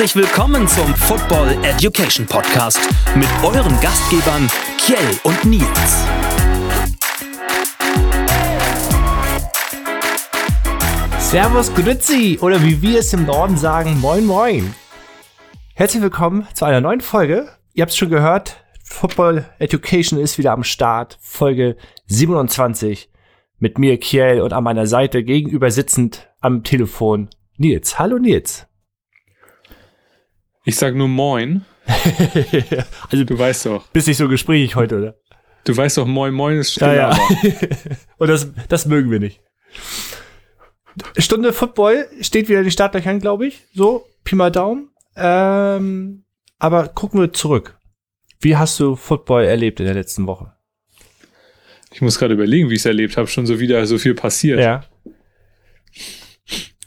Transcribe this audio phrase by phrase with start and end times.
[0.00, 2.80] Herzlich willkommen zum Football Education Podcast
[3.16, 6.06] mit euren Gastgebern Kjell und Nils.
[11.18, 14.74] Servus Grüezi oder wie wir es im Norden sagen, moin moin.
[15.74, 17.50] Herzlich willkommen zu einer neuen Folge.
[17.74, 21.76] Ihr habt es schon gehört, Football Education ist wieder am Start, Folge
[22.06, 23.10] 27
[23.58, 27.28] mit mir Kiel und an meiner Seite gegenüber sitzend am Telefon
[27.58, 27.98] Nils.
[27.98, 28.66] Hallo Nils.
[30.64, 31.64] Ich sag nur Moin.
[33.10, 33.86] also du weißt doch.
[33.88, 35.14] Bist nicht so gesprächig heute, oder?
[35.64, 37.18] Du weißt doch, Moin Moin ist still, ja, ja.
[38.18, 39.40] und das, das mögen wir nicht.
[41.16, 43.62] Stunde Football steht wieder in die Startlöchern, glaube ich.
[43.72, 44.90] So, Pi mal Daumen.
[45.16, 46.24] Ähm,
[46.58, 47.78] aber gucken wir zurück.
[48.40, 50.52] Wie hast du Football erlebt in der letzten Woche?
[51.92, 53.26] Ich muss gerade überlegen, wie ich es erlebt habe.
[53.26, 54.60] Schon so wieder so viel passiert.
[54.60, 54.84] Ja.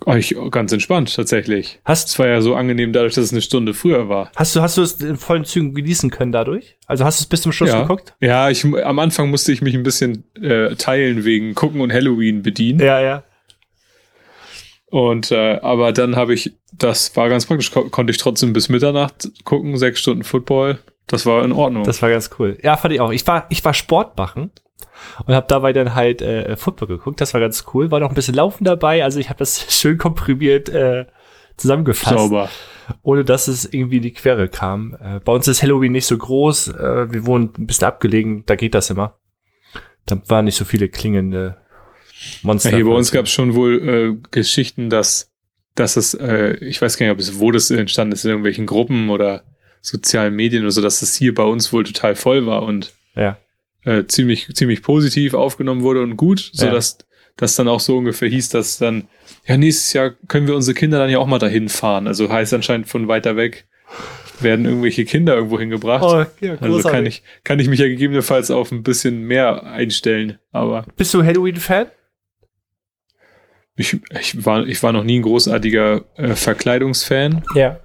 [0.06, 1.80] Oh, ich, ganz entspannt tatsächlich.
[1.86, 4.32] Hast es war ja so angenehm dadurch, dass es eine Stunde früher war.
[4.36, 6.78] Hast du hast du es in vollen Zügen genießen können dadurch?
[6.88, 7.82] Also hast du es bis zum Schluss ja.
[7.82, 8.14] geguckt?
[8.20, 12.42] Ja, ich am Anfang musste ich mich ein bisschen äh, teilen wegen gucken und Halloween
[12.42, 12.80] bedienen.
[12.80, 13.24] Ja, ja.
[14.90, 18.70] Und äh, aber dann habe ich, das war ganz praktisch, ko konnte ich trotzdem bis
[18.70, 20.80] Mitternacht gucken, sechs Stunden Football.
[21.08, 21.84] Das war in Ordnung.
[21.84, 22.58] Das war ganz cool.
[22.62, 23.12] Ja, fand ich auch.
[23.12, 24.52] Ich war, ich war Sport machen
[25.26, 27.22] und habe dabei dann halt äh, Football geguckt.
[27.22, 27.92] Das war ganz cool.
[27.92, 29.03] War noch ein bisschen Laufen dabei.
[29.03, 31.06] Also ich habe das schön komprimiert äh,
[31.58, 32.17] zusammengefasst.
[32.17, 32.50] Sauber.
[33.02, 34.98] Ohne dass es irgendwie in die Quere kam.
[35.02, 36.70] Äh, bei uns ist Halloween nicht so groß.
[36.70, 38.44] Äh, wir wohnen ein bisschen abgelegen.
[38.45, 39.17] Da geht das immer.
[40.06, 41.58] Da waren nicht so viele klingende
[42.42, 42.72] Monster.
[42.72, 45.31] Ja, hier bei uns gab es schon wohl äh, Geschichten, dass,
[45.75, 48.66] dass es, äh, ich weiß gar nicht, ob es, wo das entstanden ist, in irgendwelchen
[48.66, 49.44] Gruppen oder
[49.81, 53.38] sozialen Medien oder so, dass es hier bei uns wohl total voll war und ja.
[53.86, 56.72] Äh, ziemlich, ziemlich positiv aufgenommen wurde und gut, so ja.
[56.72, 56.98] dass
[57.36, 59.08] das dann auch so ungefähr hieß, dass dann,
[59.48, 62.07] ja, nächstes Jahr können wir unsere Kinder dann ja auch mal dahin fahren.
[62.07, 63.66] Also heißt anscheinend von weiter weg
[64.41, 66.03] werden irgendwelche Kinder irgendwo hingebracht.
[66.03, 70.40] Oh, ja, also kann ich, kann ich mich ja gegebenenfalls auf ein bisschen mehr einstellen.
[70.52, 70.86] Aber.
[70.97, 71.88] Bist du Halloween-Fan?
[73.75, 77.44] Ich, ich, war, ich war noch nie ein großartiger äh, Verkleidungsfan.
[77.56, 77.80] Ja.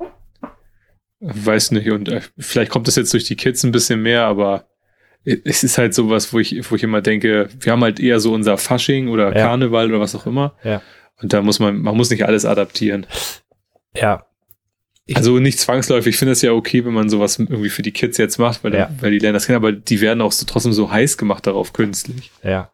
[1.21, 4.68] Weiß nicht, und äh, vielleicht kommt das jetzt durch die Kids ein bisschen mehr, aber
[5.45, 8.33] es ist halt sowas, wo ich, wo ich immer denke, wir haben halt eher so
[8.33, 9.47] unser Fasching oder ja.
[9.47, 10.55] Karneval oder was auch immer.
[10.65, 10.83] Ja.
[11.21, 13.07] Und da muss man, man muss nicht alles adaptieren.
[13.95, 14.25] Ja.
[15.05, 16.15] Ich also nicht zwangsläufig.
[16.15, 18.75] Ich finde es ja okay, wenn man sowas irgendwie für die Kids jetzt macht, weil,
[18.75, 18.91] ja.
[19.01, 21.73] weil die lernen das kennen, aber die werden auch so, trotzdem so heiß gemacht darauf
[21.73, 22.31] künstlich.
[22.43, 22.71] Ja.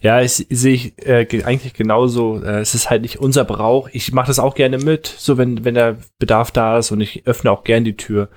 [0.00, 2.42] Ja, ich sehe ich äh, eigentlich genauso.
[2.42, 3.88] Äh, es ist halt nicht unser Brauch.
[3.92, 7.26] Ich mache das auch gerne mit, so wenn, wenn der Bedarf da ist und ich
[7.26, 8.28] öffne auch gern die Tür.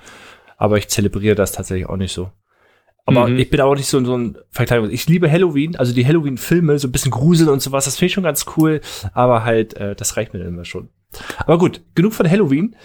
[0.56, 2.30] Aber ich zelebriere das tatsächlich auch nicht so.
[3.08, 3.38] Aber mhm.
[3.38, 4.90] ich bin auch nicht so, so ein Verkleidung.
[4.90, 8.12] Ich liebe Halloween, also die Halloween-Filme, so ein bisschen Grusel und sowas, das finde ich
[8.12, 8.82] schon ganz cool.
[9.14, 10.90] Aber halt, äh, das reicht mir dann immer schon.
[11.38, 12.76] Aber gut, genug von Halloween.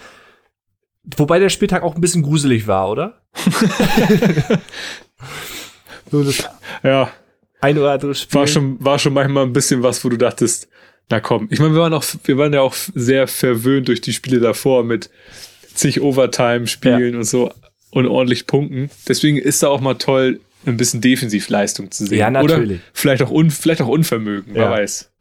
[1.18, 3.20] Wobei der Spieltag auch ein bisschen gruselig war, oder?
[6.10, 6.24] so,
[6.82, 7.10] ja,
[7.60, 8.40] ein oder andere Spiel.
[8.40, 10.68] War schon, war schon manchmal ein bisschen was, wo du dachtest,
[11.10, 11.48] na komm.
[11.50, 14.84] Ich meine, wir waren auch, wir waren ja auch sehr verwöhnt durch die Spiele davor
[14.84, 15.10] mit
[15.74, 17.18] zig Overtime-Spielen ja.
[17.18, 17.52] und so
[17.94, 18.90] und ordentlich Punkten.
[19.08, 22.18] Deswegen ist da auch mal toll, ein bisschen Defensivleistung zu sehen.
[22.18, 22.80] Ja, natürlich.
[22.80, 25.12] Oder vielleicht auch, un, vielleicht auch Unvermögen, wer weiß.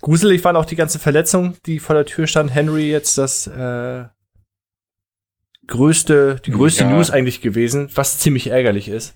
[0.00, 2.54] Gruselig waren auch die ganze Verletzung, die vor der Tür stand.
[2.54, 4.04] Henry jetzt das äh,
[5.66, 6.90] größte, die größte ja.
[6.90, 9.14] News eigentlich gewesen, was ziemlich ärgerlich ist.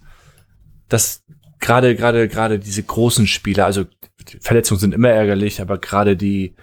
[0.89, 1.25] Dass
[1.59, 3.85] gerade, gerade, gerade diese großen Spieler, also
[4.41, 6.55] Verletzungen sind immer ärgerlich, aber gerade die,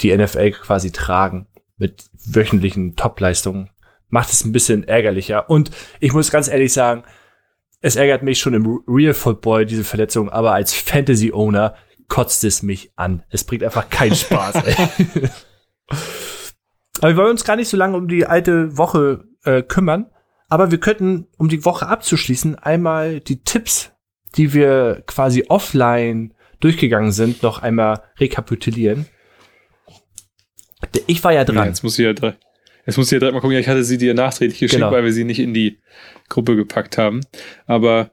[0.00, 3.70] die NFL quasi tragen mit wöchentlichen Topleistungen,
[4.10, 5.48] macht es ein bisschen ärgerlicher.
[5.48, 7.04] Und ich muss ganz ehrlich sagen,
[7.80, 11.74] es ärgert mich schon im Real Football, diese Verletzung, aber als Fantasy-Owner
[12.08, 13.22] kotzt es mich an.
[13.30, 14.56] Es bringt einfach keinen Spaß.
[17.00, 20.10] aber wir wollen uns gar nicht so lange um die alte Woche äh, kümmern.
[20.48, 23.92] Aber wir könnten, um die Woche abzuschließen, einmal die Tipps
[24.36, 29.06] die wir quasi offline durchgegangen sind, noch einmal rekapitulieren.
[31.06, 31.56] Ich war ja dran.
[31.56, 32.40] Ja, jetzt muss ich ja direkt,
[32.90, 33.56] jetzt muss ich ja direkt mal gucken.
[33.56, 34.90] ich hatte sie dir nachträglich geschickt, genau.
[34.90, 35.78] weil wir sie nicht in die
[36.28, 37.20] Gruppe gepackt haben.
[37.66, 38.10] Aber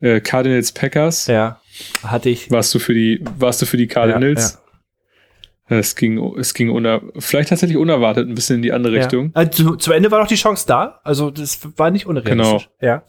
[0.00, 1.26] äh, Cardinals Packers.
[1.26, 1.60] Ja,
[2.04, 2.50] hatte ich.
[2.50, 4.54] Warst du für die, warst du für die Cardinals?
[5.68, 5.78] Ja, ja.
[5.78, 9.02] Es ging, es ging uner, vielleicht tatsächlich unerwartet ein bisschen in die andere ja.
[9.02, 9.30] Richtung.
[9.34, 11.00] Also, zu Ende war noch die Chance da.
[11.04, 12.68] Also, das war nicht unrealistisch.
[12.80, 12.92] Genau.
[12.92, 13.04] Ja.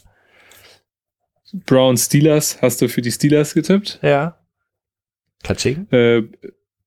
[1.66, 4.00] Brown Steelers, hast du für die Steelers getippt?
[4.02, 4.38] Ja.
[5.44, 5.88] Katsching?
[5.92, 6.24] Äh,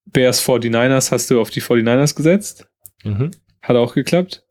[0.07, 2.69] Bears 49ers hast du auf die 49ers gesetzt.
[3.03, 3.31] Mhm.
[3.65, 4.45] Hat auch geklappt.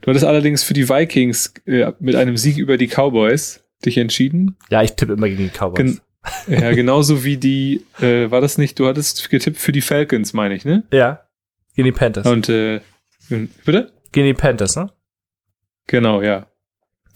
[0.00, 4.56] Du hattest allerdings für die Vikings äh, mit einem Sieg über die Cowboys dich entschieden.
[4.70, 5.76] Ja, ich tippe immer gegen die Cowboys.
[5.76, 6.00] Gen
[6.46, 10.54] ja, genauso wie die, äh, war das nicht, du hattest getippt für die Falcons, meine
[10.54, 10.84] ich, ne?
[10.92, 11.26] Ja,
[11.74, 12.26] gegen die Panthers.
[12.26, 12.80] Und, äh,
[13.64, 13.92] bitte?
[14.12, 14.92] Gegen die Panthers, ne?
[15.88, 16.46] Genau, ja.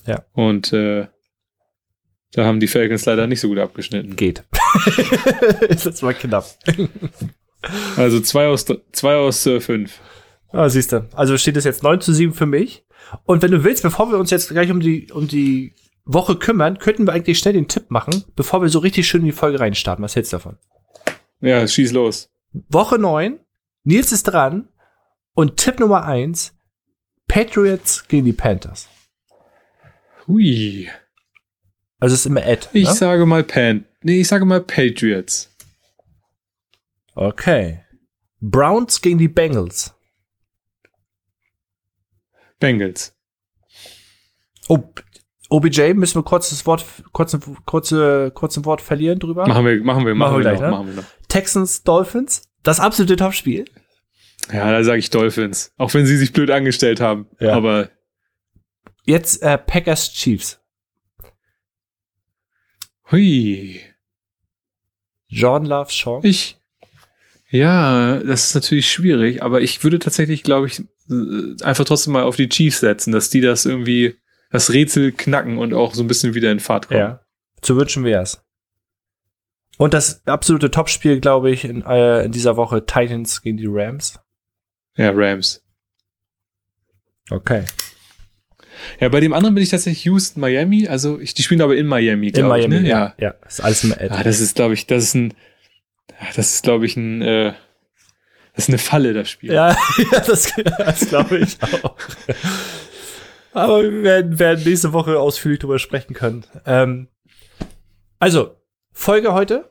[0.06, 0.24] Ja.
[0.32, 1.06] Und äh,
[2.32, 4.16] da haben die Falcons leider nicht so gut abgeschnitten.
[4.16, 4.44] Geht.
[5.68, 6.46] ist jetzt mal knapp.
[7.96, 10.00] Also zwei aus, zwei aus äh, fünf.
[10.56, 11.06] Ah, siehst du.
[11.12, 12.86] Also steht es jetzt 9 zu 7 für mich.
[13.24, 15.74] Und wenn du willst, bevor wir uns jetzt gleich um die, um die
[16.06, 19.26] Woche kümmern, könnten wir eigentlich schnell den Tipp machen, bevor wir so richtig schön in
[19.26, 20.02] die Folge reinstarten.
[20.02, 20.56] Was hältst du davon?
[21.42, 22.30] Ja, schieß los.
[22.70, 23.38] Woche 9,
[23.84, 24.70] Nils ist dran
[25.34, 26.54] und Tipp Nummer 1,
[27.28, 28.88] Patriots gegen die Panthers.
[30.26, 30.88] Hui.
[31.98, 32.70] Also es ist immer Ed.
[32.72, 32.94] Ich ne?
[32.94, 33.84] sage mal Pan.
[34.02, 35.54] Nee, ich sage mal Patriots.
[37.14, 37.82] Okay.
[38.40, 39.95] Browns gegen die Bengals.
[42.58, 43.14] Bengals.
[44.68, 44.78] Oh,
[45.48, 47.36] OBJ müssen wir kurz das Wort, kurz,
[47.66, 49.46] kurze, kurz ein Wort verlieren drüber.
[49.46, 50.70] Machen wir, machen wir, machen, Machen wir gleich, noch, ne?
[50.70, 51.04] machen wir noch.
[51.28, 52.42] Texans, Dolphins.
[52.62, 53.64] Das absolute Topspiel.
[54.52, 55.72] Ja, da sage ich Dolphins.
[55.76, 57.26] Auch wenn sie sich blöd angestellt haben.
[57.38, 57.54] Ja.
[57.54, 57.90] Aber
[59.04, 60.58] Jetzt äh, Packers, Chiefs.
[63.10, 63.80] hui.
[65.28, 66.20] Jordan Love, Sean.
[66.24, 66.58] Ich.
[67.50, 70.82] Ja, das ist natürlich schwierig, aber ich würde tatsächlich, glaube ich,
[71.62, 74.16] einfach trotzdem mal auf die Chiefs setzen, dass die das irgendwie,
[74.50, 77.00] das Rätsel knacken und auch so ein bisschen wieder in Fahrt kommen.
[77.00, 77.20] Ja.
[77.62, 78.42] Zu wünschen wir es.
[79.78, 84.18] Und das absolute Topspiel, glaube ich, in, äh, in dieser Woche Titans gegen die Rams.
[84.96, 85.62] ja, Rams.
[87.30, 87.64] Okay.
[89.00, 90.86] Ja, bei dem anderen bin ich tatsächlich Houston, Miami.
[90.86, 92.82] Also, ich, die spielen aber in Miami, In glaube Miami, ich.
[92.82, 92.88] Ne?
[92.88, 93.14] ja.
[93.18, 94.12] Ja, ist alles immer Ed.
[94.12, 95.34] Ah, das ist, glaube ich, das ist ein,
[96.18, 97.52] ah, das ist, glaube ich, ein, äh,
[98.56, 99.52] das ist eine Falle, das Spiel.
[99.52, 99.76] Ja,
[100.12, 101.94] ja das, das glaube ich auch.
[103.52, 106.44] Aber wir werden, werden nächste Woche ausführlich drüber sprechen können.
[106.64, 107.08] Ähm,
[108.18, 108.56] also,
[108.92, 109.70] Folge heute.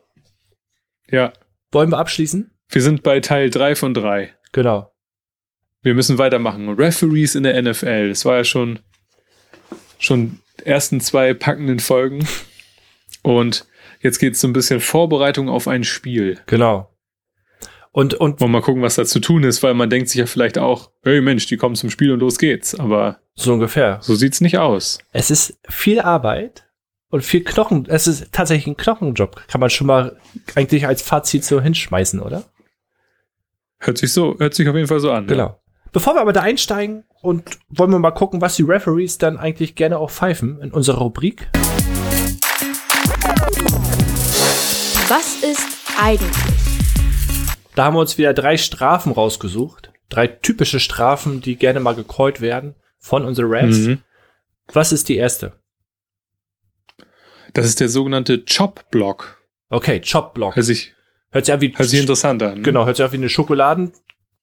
[1.10, 1.34] ja.
[1.72, 2.52] Wollen wir abschließen?
[2.70, 4.34] Wir sind bei Teil 3 von 3.
[4.52, 4.94] Genau.
[5.82, 6.70] Wir müssen weitermachen.
[6.70, 8.10] Referees in der NFL.
[8.10, 8.80] Das war ja schon,
[10.00, 12.28] schon ersten zwei packenden Folgen.
[13.24, 13.68] Und
[14.00, 16.40] jetzt geht es so ein bisschen Vorbereitung auf ein Spiel.
[16.46, 16.95] Genau.
[17.96, 20.20] Und, und Wollen wir mal gucken, was da zu tun ist, weil man denkt sich
[20.20, 22.78] ja vielleicht auch, hey Mensch, die kommen zum Spiel und los geht's.
[22.78, 24.00] Aber so ungefähr.
[24.02, 25.00] so sieht's nicht aus.
[25.14, 26.68] Es ist viel Arbeit
[27.10, 27.86] und viel Knochen.
[27.88, 29.48] Es ist tatsächlich ein Knochenjob.
[29.48, 30.20] Kann man schon mal
[30.56, 32.44] eigentlich als Fazit so hinschmeißen, oder?
[33.80, 35.28] Hört sich so, hört sich auf jeden Fall so an.
[35.28, 35.62] Genau.
[35.94, 39.76] Bevor wir aber da einsteigen und wollen wir mal gucken, was die Referees dann eigentlich
[39.76, 41.48] gerne auch pfeifen in unserer Rubrik.
[45.08, 45.66] Was ist
[45.98, 46.65] eigentlich?
[47.76, 49.92] Da haben wir uns wieder drei Strafen rausgesucht.
[50.10, 53.78] Drei typische Strafen, die gerne mal gecallt werden von unseren Rams.
[53.80, 54.02] Mhm.
[54.72, 55.54] Was ist die erste?
[57.54, 59.42] Das ist der sogenannte Chop-Block.
[59.70, 60.56] Okay, Chop Block.
[60.56, 60.94] Hört sich,
[61.32, 62.64] Hört sich an wie, hört sich interessant an.
[62.64, 63.92] genau, hört sich an wie eine Schokoladen,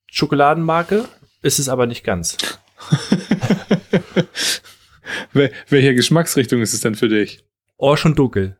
[0.06, 1.06] Schokoladenmarke.
[1.42, 2.36] Ist es aber nicht ganz.
[5.32, 7.44] Wel welche Geschmacksrichtung ist es denn für dich?
[7.76, 8.56] Oh, schon dunkel.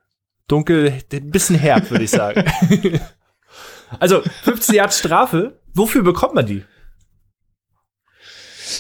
[0.49, 2.45] Dunkel, ein bisschen herb, würde ich sagen.
[4.01, 5.61] also, 15 Jahre Strafe.
[5.75, 6.65] Wofür bekommt man die?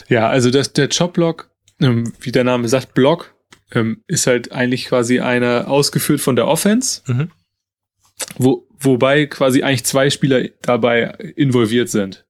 [0.08, 1.50] Ja, also das, der Chop-Block,
[1.80, 3.34] ähm, wie der Name sagt, Block,
[3.72, 7.30] ähm, ist halt eigentlich quasi einer ausgeführt von der Offense, Mhm.
[8.36, 12.26] wo, wobei quasi eigentlich zwei Spieler dabei involviert sind.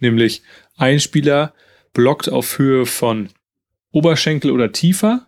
[0.00, 0.42] Nämlich
[0.76, 1.54] ein Spieler
[1.92, 3.30] blockt auf Höhe von
[3.92, 5.26] Oberschenkel oder tiefer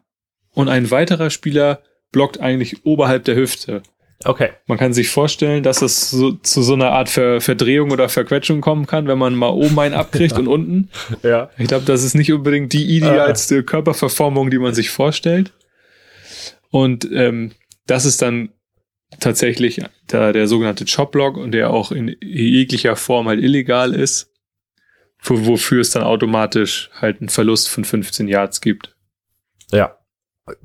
[0.53, 3.83] und ein weiterer Spieler blockt eigentlich oberhalb der Hüfte.
[4.27, 4.51] Okay.
[4.67, 8.61] Man kann sich vorstellen, dass es so, zu so einer Art Ver Verdrehung oder Verquetschung
[8.61, 10.91] kommen kann, wenn man mal oben einen abkriegt und unten.
[11.23, 11.51] Ja.
[11.59, 15.53] Ich glaube, das ist nicht unbedingt die idealste Körperverformung, die man sich vorstellt.
[16.71, 17.53] Und ähm,
[17.87, 18.51] das ist dann
[19.21, 19.81] tatsächlich
[20.11, 24.33] der, der sogenannte Chop-Block und der auch in jeglicher Form halt illegal ist,
[25.23, 28.97] wo, wofür es dann automatisch halt einen Verlust von 15 Yards gibt.
[29.71, 29.96] Ja.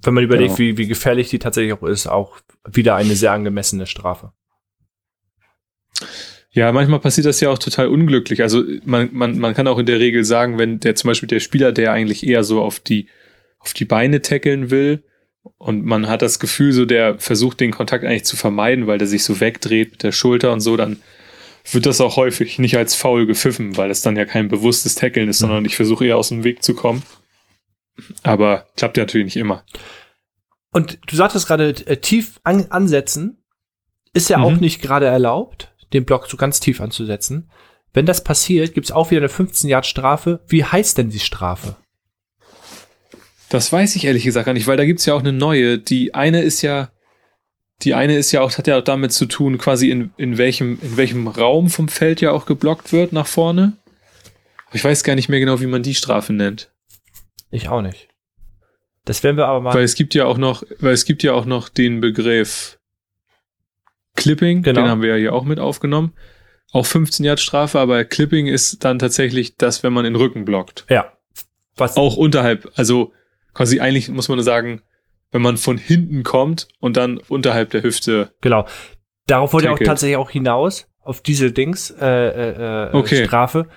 [0.03, 0.59] Wenn man überlegt, Genau.
[0.59, 2.37] wie, wie gefährlich die tatsächlich auch ist, auch
[2.71, 4.31] wieder eine sehr angemessene Strafe.
[6.51, 8.41] Ja, manchmal passiert das ja auch total unglücklich.
[8.41, 11.39] Also man, man, man kann auch in der Regel sagen, wenn der zum Beispiel der
[11.39, 13.07] Spieler, der eigentlich eher so auf die,
[13.59, 15.03] auf die Beine tackeln will
[15.57, 19.07] und man hat das Gefühl, so der versucht den Kontakt eigentlich zu vermeiden, weil der
[19.07, 21.01] sich so wegdreht mit der Schulter und so, dann
[21.71, 25.29] wird das auch häufig nicht als faul gepfiffen, weil es dann ja kein bewusstes Tackeln
[25.29, 27.01] ist, sondern ich versuche eher aus dem Weg zu kommen.
[28.23, 29.63] Aber klappt ja natürlich nicht immer.
[30.71, 33.43] Und du sagtest gerade, äh, tief an, ansetzen
[34.13, 34.43] ist ja Mhm.
[34.45, 37.49] auch nicht gerade erlaubt, den Block so ganz tief anzusetzen.
[37.93, 40.39] Wenn das passiert, gibt es auch wieder eine 15 Yard Strafe.
[40.47, 41.75] Wie heißt denn die Strafe?
[43.49, 45.77] Das weiß ich ehrlich gesagt gar nicht, weil da gibt's ja auch eine neue.
[45.77, 46.89] Die eine ist ja,
[47.81, 50.79] die eine ist ja auch, hat ja auch damit zu tun, quasi in, in welchem,
[50.81, 53.73] in welchem Raum vom Feld ja auch geblockt wird nach vorne.
[54.71, 56.71] Ich weiß gar nicht mehr genau, wie man die Strafe nennt.
[57.51, 58.07] Ich auch nicht.
[59.05, 59.73] Das werden wir aber mal.
[59.73, 62.79] Weil es gibt ja auch noch, weil es gibt ja auch noch den Begriff
[64.15, 64.81] Clipping, Genau.
[64.81, 66.13] den haben wir ja hier auch mit aufgenommen.
[66.73, 70.85] Auch 15 Yard Strafe, aber Clipping ist dann tatsächlich das, wenn man den Rücken blockt.
[70.89, 71.11] ja.
[71.77, 73.13] Was, Auch unterhalb, also
[73.53, 74.81] quasi eigentlich muss man sagen,
[75.31, 78.33] wenn man von hinten kommt und dann unterhalb der Hüfte.
[78.41, 78.67] Genau.
[79.25, 83.25] Darauf wollte ich auch tatsächlich auch hinaus, auf diese Dings, äh, äh, äh, Okay.
[83.25, 83.67] Strafe.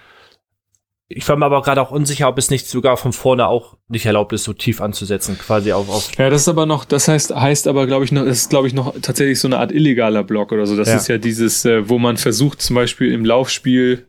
[1.17, 4.05] Ich war mir aber gerade auch unsicher, ob es nicht sogar von vorne auch nicht
[4.07, 7.35] erlaubt ist, so tief anzusetzen, quasi auf, auf Ja, das ist aber noch, das heißt,
[7.35, 10.25] heißt aber, glaube ich, noch, das ist, glaube ich, noch tatsächlich so eine Art illegaler
[10.25, 10.77] Block oder so.
[10.77, 10.97] Das Ja.
[10.97, 14.07] ist ja dieses, äh, wo man versucht, zum Beispiel im Laufspiel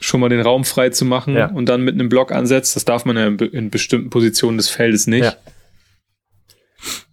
[0.00, 1.46] schon mal den Raum frei zu machen Ja.
[1.50, 2.76] und dann mit einem Block ansetzt.
[2.76, 5.24] Das darf man ja in, be- in bestimmten Positionen des Feldes nicht.
[5.24, 5.34] Ja.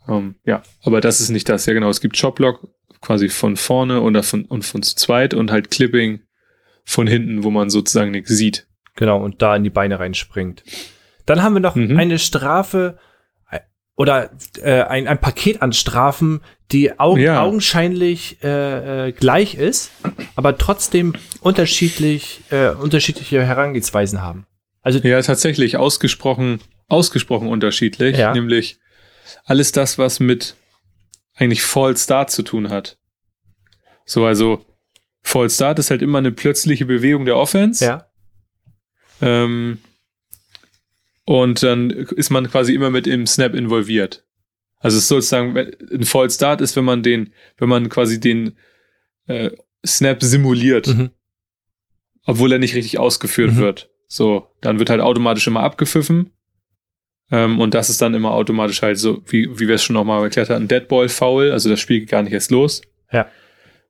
[0.08, 1.66] Ähm, ja, aber das ist nicht das.
[1.66, 1.90] Ja, genau.
[1.90, 2.68] Es gibt Shopblock
[3.02, 6.20] quasi von vorne oder von, und von zu zweit und halt Clipping
[6.84, 8.68] von hinten, wo man sozusagen nichts sieht.
[8.96, 10.64] Genau, und da in die Beine reinspringt.
[11.26, 11.98] Dann haben wir noch Mhm.
[11.98, 12.98] eine Strafe
[13.52, 13.60] äh,
[13.96, 14.30] oder
[14.62, 17.42] äh, ein, ein Paket an Strafen, die au Ja.
[17.44, 19.92] augenscheinlich äh, äh, gleich ist,
[20.36, 24.46] aber trotzdem unterschiedlich, äh, unterschiedliche Herangehensweisen haben.
[24.82, 28.18] Also Ja, tatsächlich ausgesprochen, ausgesprochen unterschiedlich.
[28.18, 28.34] Ja.
[28.34, 28.78] Nämlich
[29.46, 30.56] alles das, was mit
[31.36, 32.98] eigentlich Fall Start zu tun hat.
[34.06, 34.64] So, also
[35.24, 37.84] Fall Start ist halt immer eine plötzliche Bewegung der Offense.
[37.84, 38.06] ja,
[39.22, 39.80] Ähm,
[41.26, 44.24] und dann ist man quasi immer mit im Snap involviert.
[44.80, 48.56] Also es ist sozusagen, ein Fall Start ist, wenn man den, wenn man quasi den
[49.26, 49.50] äh,
[49.86, 51.10] Snap simuliert mhm.
[52.26, 53.58] obwohl er nicht richtig ausgeführt Mhm.
[53.58, 53.90] wird.
[54.08, 56.32] So, dann wird halt automatisch immer abgepfiffen.
[57.32, 60.22] Ähm, und das ist dann immer automatisch halt so, wie, wie wir es schon nochmal
[60.22, 62.84] erklärt hatten, Deadball Foul, also das Spiel geht gar nicht erst los.
[63.12, 63.28] Ja.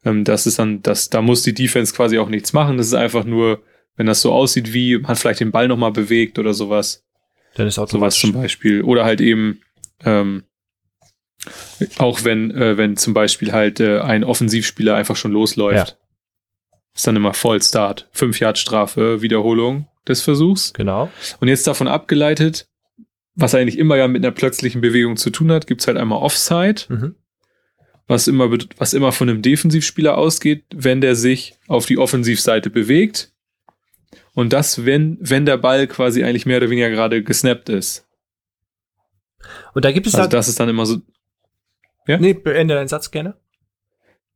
[0.05, 2.77] Ähm, das ist dann, das, da muss die Defense quasi auch nichts machen.
[2.77, 3.61] Das ist einfach nur,
[3.95, 7.03] wenn das so aussieht, wie man vielleicht den Ball nochmal bewegt oder sowas.
[7.55, 8.21] dann ist Sowas automatisch.
[8.21, 8.81] zum Beispiel.
[8.83, 9.61] Oder halt eben,
[10.03, 10.43] ähm,
[11.97, 15.97] auch wenn, äh, wenn zum Beispiel halt äh, ein Offensivspieler einfach schon losläuft.
[16.95, 18.07] Ist dann immer Voll Start.
[18.11, 20.73] Fünf Yard Strafe, Wiederholung des Versuchs.
[20.73, 21.11] Genau.
[21.39, 22.67] Und jetzt davon abgeleitet,
[23.35, 26.83] was eigentlich immer ja mit einer plötzlichen Bewegung zu tun hat, gibt's halt einmal Offside,
[26.87, 27.15] Mhm.
[28.07, 33.33] was immer, was immer von einem Defensivspieler ausgeht, wenn der sich auf die Offensivseite bewegt.
[34.35, 38.05] Und das, wenn, wenn der Ball quasi eigentlich mehr oder weniger gerade gesnappt ist.
[39.73, 40.37] Und da gibt es Also da.
[40.37, 40.97] das ist dann immer so,
[42.07, 42.17] ja?
[42.17, 43.35] Nee, beende deinen Satz gerne.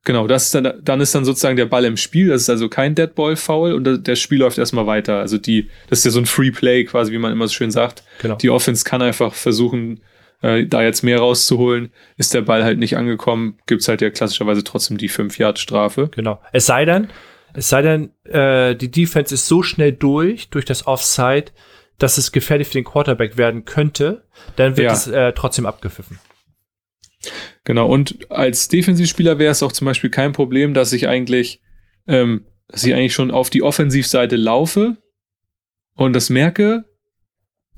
[0.06, 2.70] genau, das ist dann, dann ist dann sozusagen der Ball im Spiel, das ist also
[2.70, 5.20] kein Deadball-Foul und das- der Spiel läuft erstmal weiter.
[5.20, 7.70] Also die, das ist ja so ein Free Play quasi, wie man immer so schön
[7.72, 8.04] sagt.
[8.22, 8.36] Genau.
[8.36, 10.02] Die Offense kann einfach versuchen,
[10.42, 11.92] äh, da jetzt mehr rauszuholen.
[12.16, 16.10] Ist der Ball halt nicht angekommen, gibt's halt ja klassischerweise trotzdem die 5-Yard-Strafe.
[16.16, 16.40] Genau.
[16.54, 17.10] Es sei denn,
[17.54, 21.46] es sei denn, äh, die Defense ist so schnell durch, durch das Offside,
[21.98, 24.24] dass es gefährlich für den Quarterback werden könnte,
[24.56, 24.94] dann wird Ja.
[24.94, 26.20] es äh, trotzdem abgepfiffen.
[27.66, 31.62] Genau, und als Defensivspieler wäre es auch zum Beispiel kein Problem, dass ich eigentlich,
[32.08, 34.98] ähm, dass ich eigentlich schon auf die Offensivseite laufe
[35.96, 36.86] und das merke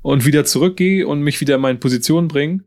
[0.00, 2.60] und wieder zurückgehe und mich wieder in meine Position bringe.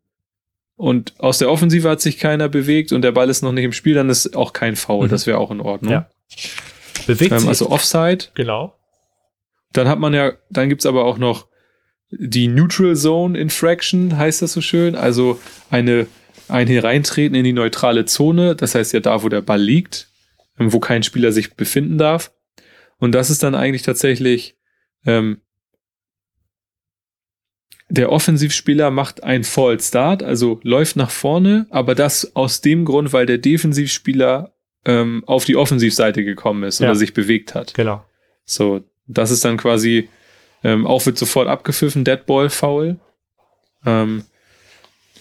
[0.75, 3.71] Und aus der Offensive hat sich keiner bewegt und der Ball ist noch nicht im
[3.71, 5.05] Spiel, dann ist auch kein Foul.
[5.07, 5.11] Mhm.
[5.11, 5.93] Das wäre auch in Ordnung.
[5.93, 6.09] Ja.
[7.07, 7.49] Bewegt Ähm, sich.
[7.49, 8.25] also Offside.
[8.33, 8.75] genau.
[9.73, 11.47] Dann hat man ja, dann gibt's aber auch noch
[12.09, 14.95] die Neutral Zone Infraction, heißt das so schön.
[14.95, 16.07] Also eine,
[16.47, 20.07] ein Hereintreten in die neutrale Zone, das heißt ja da, wo der Ball liegt,
[20.59, 22.31] ähm, wo kein Spieler sich befinden darf.
[22.97, 24.55] Und das ist dann eigentlich tatsächlich,
[25.05, 25.41] ähm,
[27.89, 33.13] der Offensivspieler macht einen Fall Start, also läuft nach vorne, aber das aus dem Grund,
[33.13, 34.54] weil der Defensivspieler
[34.85, 36.87] ähm, auf die Offensivseite gekommen ist Ja.
[36.89, 37.73] oder sich bewegt hat.
[37.73, 38.03] Genau.
[38.45, 40.09] So, das ist dann quasi,
[40.63, 42.97] ähm, auch wird sofort abgepfiffen, Deadball Foul.
[43.85, 44.23] Ähm,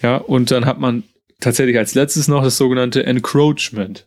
[0.03, 1.03] ja, und dann hat man
[1.41, 4.07] tatsächlich als letztes noch das sogenannte Encroachment.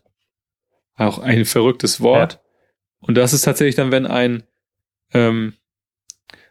[0.96, 2.40] Auch ein verrücktes Wort.
[3.00, 4.42] Und das ist tatsächlich dann, wenn ein,
[5.12, 5.54] ähm,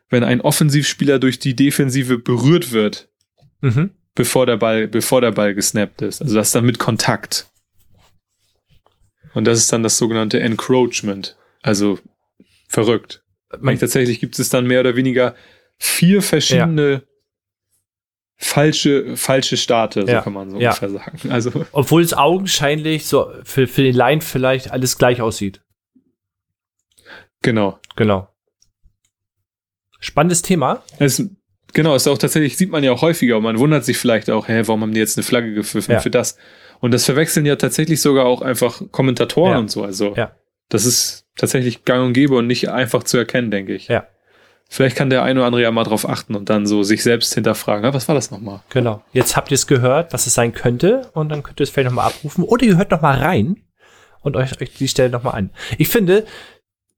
[0.09, 3.09] wenn ein Offensivspieler durch die Defensive berührt wird,
[3.61, 3.91] Mhm.
[4.15, 6.21] bevor der Ball, bevor der Ball gesnappt ist.
[6.21, 7.47] Also das ist dann mit Kontakt.
[9.37, 11.37] Und das ist dann das sogenannte Encroachment.
[11.61, 11.99] Also
[12.67, 13.23] verrückt.
[13.59, 15.35] Man, Tatsächlich gibt es dann mehr oder weniger
[15.77, 17.03] vier verschiedene
[18.35, 20.21] falsche, falsche Starte, so Ja.
[20.23, 20.69] kann man so Ja.
[20.71, 21.31] ungefähr sagen.
[21.31, 25.61] Also obwohl es augenscheinlich so für, für den Line vielleicht alles gleich aussieht.
[27.43, 27.79] genau.
[27.95, 28.27] Genau.
[29.99, 30.83] Spannendes Thema.
[30.97, 31.23] Es,
[31.73, 34.47] genau, ist auch tatsächlich, sieht man ja auch häufiger und man wundert sich vielleicht auch,
[34.47, 35.99] hä, warum haben die jetzt eine Flagge gepfiffen Ja.
[35.99, 36.37] für das?
[36.79, 39.57] Und das verwechseln ja tatsächlich sogar auch einfach Kommentatoren Ja.
[39.59, 39.83] und so.
[39.83, 40.31] Also Ja.
[40.69, 43.87] das ist tatsächlich gang und gäbe und nicht einfach zu erkennen, denke ich.
[43.87, 44.07] Ja.
[44.69, 47.33] vielleicht kann der eine oder andere ja mal drauf achten und dann so sich selbst
[47.33, 47.85] hinterfragen.
[47.85, 48.59] Ja, was war das nochmal?
[48.69, 49.01] Genau.
[49.13, 51.87] Jetzt habt ihr es gehört, was es sein könnte und dann könnt ihr es vielleicht
[51.87, 53.63] nochmal abrufen oder ihr hört nochmal rein
[54.23, 55.51] und euch, euch die Stelle nochmal an.
[55.77, 56.25] Ich finde,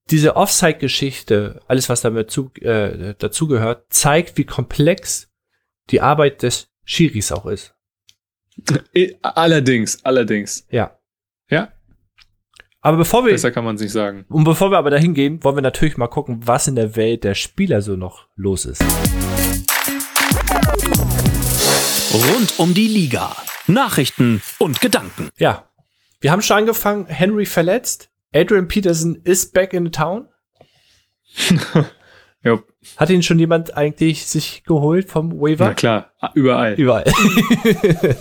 [0.09, 5.29] diese Offside-Geschichte, alles was damit zu, äh, dazugehört, zeigt, wie komplex
[5.91, 7.75] die Arbeit des Schiris auch ist.
[9.21, 10.65] Allerdings, allerdings.
[10.69, 10.95] Ja.
[11.49, 11.71] Ja,
[12.81, 14.25] Aber bevor wir, besser kann man sich sagen.
[14.29, 17.23] und bevor wir aber dahin gehen, wollen wir natürlich mal gucken, was in der Welt
[17.23, 18.83] der Spieler so noch los ist.
[22.13, 23.35] Rund um die Liga.
[23.67, 25.29] Nachrichten und Gedanken.
[25.37, 25.69] Ja.
[26.21, 28.09] Wir haben schon angefangen, Henry verletzt.
[28.33, 30.27] Adrian Peterson ist back in the town.
[32.41, 32.57] Ja,
[32.97, 35.73] Hat ihn schon jemand eigentlich sich geholt vom na Waiver?
[35.73, 36.73] klar, überall.
[36.75, 37.03] Überall.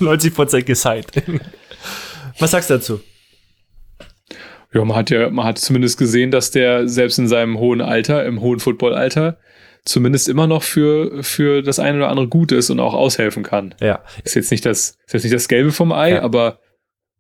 [0.00, 1.06] 90% gesigned.
[2.38, 3.00] Was sagst du dazu?
[4.72, 8.26] Ja, man hat ja, man hat zumindest gesehen, dass der selbst in seinem hohen Alter,
[8.26, 9.38] im hohen Footballalter,
[9.84, 13.74] zumindest immer noch für, für das eine oder andere gut ist und auch aushelfen kann.
[13.80, 14.02] Ja.
[14.24, 16.22] Ist jetzt nicht das, ist jetzt nicht das Gelbe vom Ei, Ja.
[16.22, 16.58] aber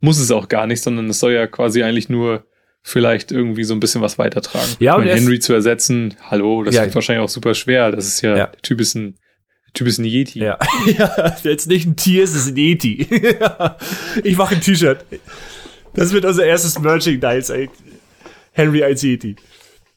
[0.00, 2.44] muss es auch gar nicht, sondern es soll ja quasi eigentlich nur
[2.88, 4.68] vielleicht irgendwie so ein bisschen was weitertragen.
[4.80, 6.82] Ja, ich meine, Henry zu ersetzen, hallo, das Ja.
[6.82, 7.90] wird wahrscheinlich auch super schwer.
[7.92, 8.46] Das ist ja, Ja.
[8.46, 9.18] der Typ ist ein,
[9.74, 10.38] Typ ist ein Yeti.
[10.40, 10.58] Ja.
[10.98, 11.36] ja.
[11.44, 13.06] Jetzt nicht ein Tier, es ist ein Yeti.
[14.24, 15.04] ich mache ein T-Shirt.
[15.94, 17.68] Das wird unser erstes Merchandise, ey.
[18.52, 19.36] Henry als Yeti.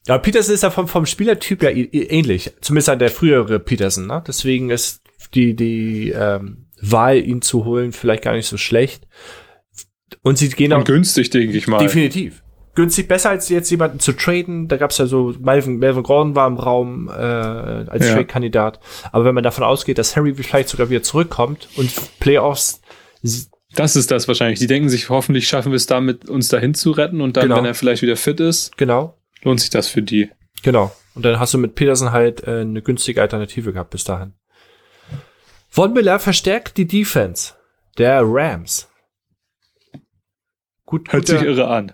[0.07, 2.51] Ja, Peterson ist ja vom, vom Spielertyp ja ähnlich.
[2.61, 4.23] Zumindest an der frühere Peterson, ne?
[4.27, 5.01] Deswegen ist
[5.33, 9.07] die, die ähm, Wahl, ihn zu holen, vielleicht gar nicht so schlecht.
[10.23, 11.77] Und sie gehen auch Und günstig, denke ich mal.
[11.79, 12.43] definitiv.
[12.73, 14.67] Günstig besser als jetzt jemanden zu traden.
[14.69, 18.13] Da gab's ja so, Melvin, Melvin Gordon war im Raum äh, als Ja.
[18.13, 18.79] Trade-Kandidat.
[19.11, 22.81] Aber wenn man davon ausgeht, dass Harry vielleicht sogar wieder zurückkommt und Playoffs
[23.75, 24.59] Das ist das wahrscheinlich.
[24.59, 27.57] Die denken sich, hoffentlich schaffen wir es damit, uns dahin zu retten und dann, Genau.
[27.57, 30.29] wenn er vielleicht wieder fit ist, Genau, lohnt sich das für die.
[30.63, 30.91] genau.
[31.13, 34.33] Und dann hast du mit Peterson halt äh, eine günstige Alternative gehabt bis dahin.
[35.69, 37.53] Von Miller verstärkt die Defense
[37.97, 38.87] der Rams.
[40.85, 41.91] Gut, Hört guter- sich irre an.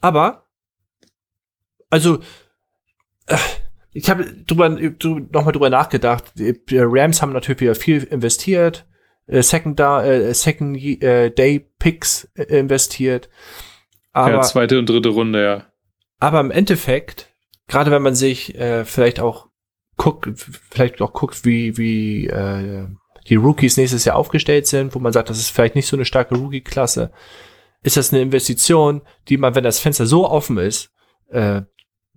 [0.00, 0.46] Aber,
[1.90, 2.20] also,
[3.26, 3.36] äh,
[3.92, 6.32] ich habe drüber, drü- nochmal drüber nachgedacht.
[6.36, 8.86] Die Rams haben natürlich wieder viel investiert,
[9.26, 13.28] äh, Second, äh, Second äh, Day Picks äh, investiert.
[14.12, 15.66] Aber, ja, zweite und dritte Runde, ja.
[16.18, 17.32] aber im Endeffekt,
[17.68, 19.48] gerade wenn man sich äh, vielleicht auch
[19.96, 20.28] guckt,
[20.70, 22.88] vielleicht auch guckt, wie, wie äh,
[23.28, 26.04] die Rookies nächstes Jahr aufgestellt sind, wo man sagt, das ist vielleicht nicht so eine
[26.04, 27.12] starke Rookie-Klasse,
[27.82, 30.92] ist das eine Investition, die man, wenn das Fenster so offen ist,
[31.28, 31.62] äh,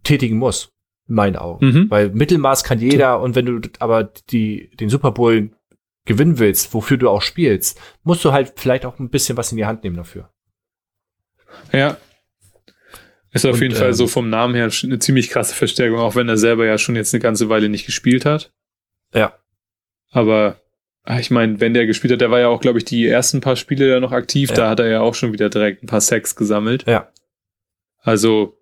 [0.04, 0.73] tätigen muss,
[1.08, 1.65] in meinen Augen.
[1.65, 1.89] Mhm.
[1.89, 5.52] Weil Mittelmaß kann jeder und wenn du aber die, den Super Bowl
[6.06, 9.58] gewinnen willst, wofür du auch spielst, musst du halt vielleicht auch ein bisschen was in
[9.58, 10.30] die Hand nehmen dafür.
[11.71, 11.97] Ja.
[13.32, 16.15] Ist auf Und, jeden Fall ähm, so vom Namen her eine ziemlich krasse Verstärkung, auch
[16.15, 18.54] wenn er selber ja schon jetzt eine ganze Weile nicht gespielt hat.
[19.13, 19.38] Ja.
[20.12, 20.58] Aber
[21.19, 23.55] ich meine, wenn der gespielt hat, der war ja auch, glaube ich, die ersten paar
[23.55, 24.55] Spiele da noch aktiv, Ja.
[24.55, 26.85] da hat er ja auch schon wieder direkt ein paar Sacks gesammelt.
[26.87, 27.09] Ja.
[28.01, 28.57] Also,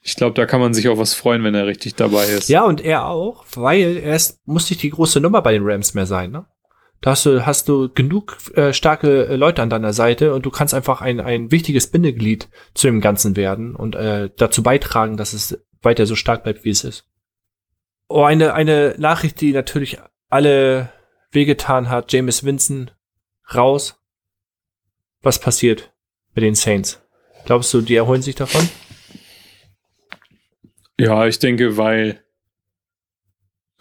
[0.00, 2.48] ich glaube, da kann man sich auch was freuen, wenn er richtig dabei ist.
[2.48, 5.94] Ja, und er auch, weil er ist, muss nicht die große Nummer bei den Rams
[5.94, 6.46] mehr sein, ne?
[7.02, 10.50] Da hast du, hast du genug äh, starke äh, Leute an deiner Seite und du
[10.50, 15.32] kannst einfach ein, ein wichtiges Bindeglied zu dem Ganzen werden und äh, dazu beitragen, dass
[15.32, 17.06] es weiter so stark bleibt, wie es ist.
[18.08, 19.98] Oh, eine, eine Nachricht, die natürlich
[20.28, 20.90] alle
[21.32, 22.90] wehgetan hat, James Winston
[23.54, 23.96] raus.
[25.22, 25.92] Was passiert
[26.34, 27.02] mit den Saints?
[27.44, 28.68] Glaubst du, die erholen sich davon?
[30.98, 32.22] Ja, ich denke, weil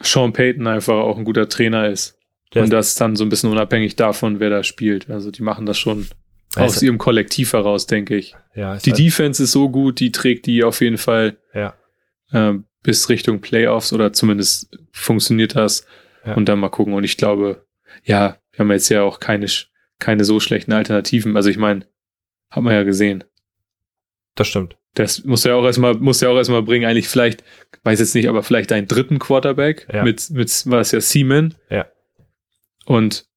[0.02, 2.18] Sean Payton einfach auch ein guter Trainer ist.
[2.54, 5.10] Der und das dann so ein bisschen unabhängig davon, wer da spielt.
[5.10, 6.08] Also die machen das schon
[6.56, 8.36] aus Also- ihrem Kollektiv heraus, denke ich.
[8.56, 11.76] ja, ist Die halt- Defense ist so gut, die trägt die auf jeden Fall ja.
[12.32, 15.86] äh, bis Richtung Playoffs oder zumindest funktioniert das.
[16.26, 16.34] Ja.
[16.36, 16.94] Und dann mal gucken.
[16.94, 17.66] Und ich glaube,
[18.04, 19.48] ja, wir haben jetzt ja auch keine,
[20.00, 21.36] keine so schlechten Alternativen.
[21.36, 21.86] Also ich meine,
[22.50, 23.24] hat man ja gesehen.
[24.36, 24.78] Das stimmt.
[24.96, 27.44] Das muss ja auch erstmal, muss ja auch erstmal bringen, eigentlich vielleicht,
[27.84, 30.04] weiß jetzt nicht, aber vielleicht einen dritten Quarterback Ja.
[30.04, 31.56] mit, mit, war es ja Seaman.
[31.70, 31.88] Ja.
[32.86, 33.28] Und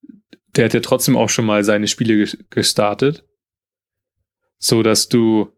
[0.56, 3.24] der hat ja trotzdem auch schon mal seine Spiele ges- gestartet.
[4.58, 5.52] So dass du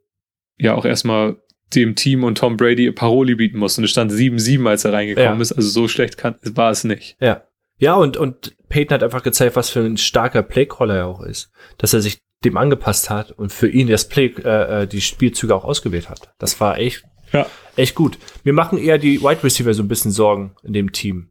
[0.56, 1.36] ja auch erstmal
[1.74, 3.78] dem Team und Tom Brady Paroli bieten musst.
[3.78, 5.40] Und es stand 7-7, als er reingekommen Ja.
[5.42, 5.52] ist.
[5.52, 7.16] Also so schlecht kann, war es nicht.
[7.20, 7.42] Ja.
[7.78, 11.50] Ja, und, und Peyton hat einfach gezeigt, was für ein starker Playcaller er auch ist.
[11.78, 15.54] Dass er sich dem angepasst hat und für ihn das Play, äh, äh, die Spielzüge
[15.54, 16.32] auch ausgewählt hat.
[16.38, 17.46] Das war echt, Ja.
[17.76, 18.18] echt gut.
[18.44, 21.30] Wir machen eher die Wide Receiver so ein bisschen Sorgen in dem Team.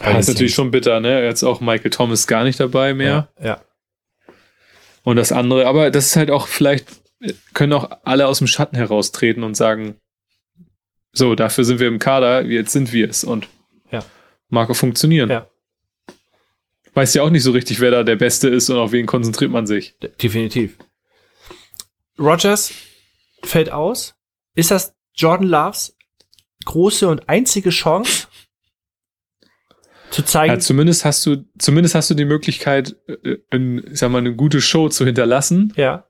[0.00, 1.24] Bei Das ist natürlich schon bitter, ne?
[1.24, 3.28] Jetzt auch Michael Thomas gar nicht dabei mehr.
[3.40, 3.60] Ja, ja.
[5.04, 6.86] Und das andere, aber das ist halt auch vielleicht,
[7.54, 9.96] können auch alle aus dem Schatten heraustreten und sagen,
[11.12, 13.48] so, dafür sind wir im Kader, jetzt sind wir es und
[13.90, 14.04] Ja.
[14.48, 15.30] mag auch funktionieren.
[15.30, 15.48] Ja.
[16.94, 19.50] Weiß ja auch nicht so richtig, wer da der Beste ist und auf wen konzentriert
[19.50, 19.96] man sich.
[20.22, 20.76] Definitiv.
[22.18, 22.72] Rogers
[23.42, 24.14] fällt aus.
[24.54, 25.96] Ist das Jordan Loves
[26.64, 28.26] große und einzige Chance
[30.10, 30.54] zu zeigen?
[30.54, 34.34] Ja, zumindest hast du, zumindest hast du die Möglichkeit, äh, ein, ich sag mal, eine
[34.34, 36.06] gute Show zu hinterlassen ja,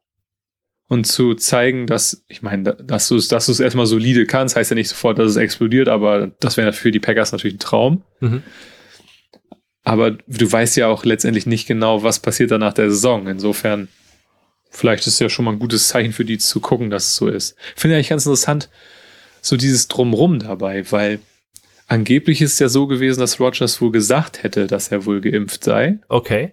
[0.89, 4.25] und zu zeigen, dass, ich meine, da- dass du es, dass du es erstmal solide
[4.27, 7.57] kannst, heißt ja nicht sofort, dass es explodiert, aber das wäre für die Packers natürlich
[7.57, 8.03] ein Traum.
[8.21, 8.43] Mhm.
[9.85, 13.29] Aber du weißt ja auch letztendlich nicht genau, was passiert dann nach der Saison.
[13.29, 13.89] Insofern,
[14.71, 17.17] vielleicht ist es ja schon mal ein gutes Zeichen für die zu gucken, dass es
[17.17, 17.57] so ist.
[17.77, 18.69] Finde ich eigentlich ganz interessant,
[19.43, 21.21] so dieses Drumrum dabei, weil
[21.87, 25.65] angeblich ist es ja so gewesen, dass Rogers wohl gesagt hätte, dass er wohl geimpft
[25.65, 25.99] sei.
[26.09, 26.53] okay.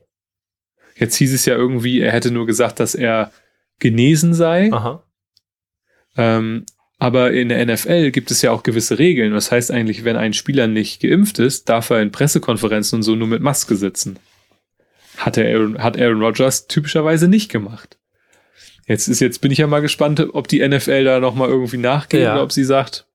[0.96, 3.32] Jetzt hieß es ja irgendwie, er hätte nur gesagt, dass er
[3.80, 4.70] genesen sei.
[6.18, 6.66] Ähm,
[7.00, 9.34] aber in der NFL gibt es ja auch gewisse Regeln.
[9.34, 13.16] Das heißt eigentlich, wenn ein Spieler nicht geimpft ist, darf er in Pressekonferenzen und so
[13.16, 14.18] nur mit Maske sitzen.
[15.18, 17.98] Hat, er Aaron, hat Aaron Rodgers typischerweise nicht gemacht.
[18.88, 21.78] Jetzt ist jetzt bin ich ja mal gespannt, ob die NFL da noch mal irgendwie
[21.78, 22.34] nachgeht Ja.
[22.34, 23.06] oder ob sie sagt,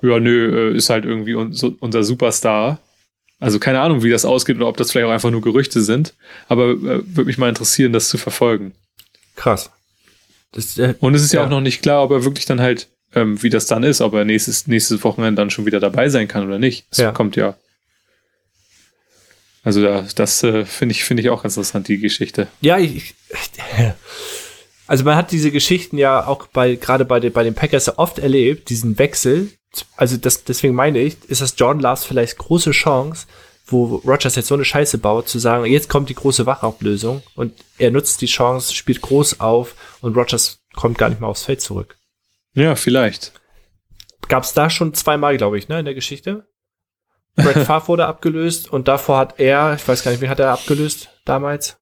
[0.00, 2.78] ja nö, äh, ist halt irgendwie unser Superstar.
[3.40, 6.14] Also keine Ahnung, wie das ausgeht oder ob das vielleicht auch einfach nur Gerüchte sind.
[6.48, 8.72] Aber äh, würde mich mal interessieren, das zu verfolgen.
[9.36, 9.70] Krass.
[10.52, 11.46] Das, äh, Und es ist ja, Ja.
[11.46, 14.14] auch noch nicht klar, ob er wirklich dann halt, ähm, wie das dann ist, ob
[14.14, 16.86] er nächstes, nächstes Wochenende dann schon wieder dabei sein kann oder nicht.
[16.90, 17.12] Das Ja.
[17.12, 17.56] kommt ja.
[19.64, 22.48] Also da, das äh, finde ich, finde ich auch ganz interessant, die Geschichte.
[22.60, 23.14] ja, ich,
[24.86, 28.18] also man hat diese Geschichten ja auch bei, gerade bei, den- bei den Packers oft
[28.18, 29.50] erlebt, diesen Wechsel.
[29.96, 33.26] Also das, deswegen meine ich, ist das Jordan Loves vielleicht große Chance,
[33.66, 37.52] wo Rogers jetzt so eine Scheiße baut, zu sagen, jetzt kommt die große Wachablösung und
[37.78, 41.60] er nutzt die Chance, spielt groß auf und Rogers kommt gar nicht mehr aufs Feld
[41.60, 41.96] zurück.
[42.54, 43.32] Ja, vielleicht.
[44.28, 46.46] Gab es da schon zweimal, glaube ich, ne, in der Geschichte?
[47.36, 50.50] Brett Favre wurde abgelöst und davor hat er, ich weiß gar nicht, wen hat er
[50.52, 51.78] abgelöst damals?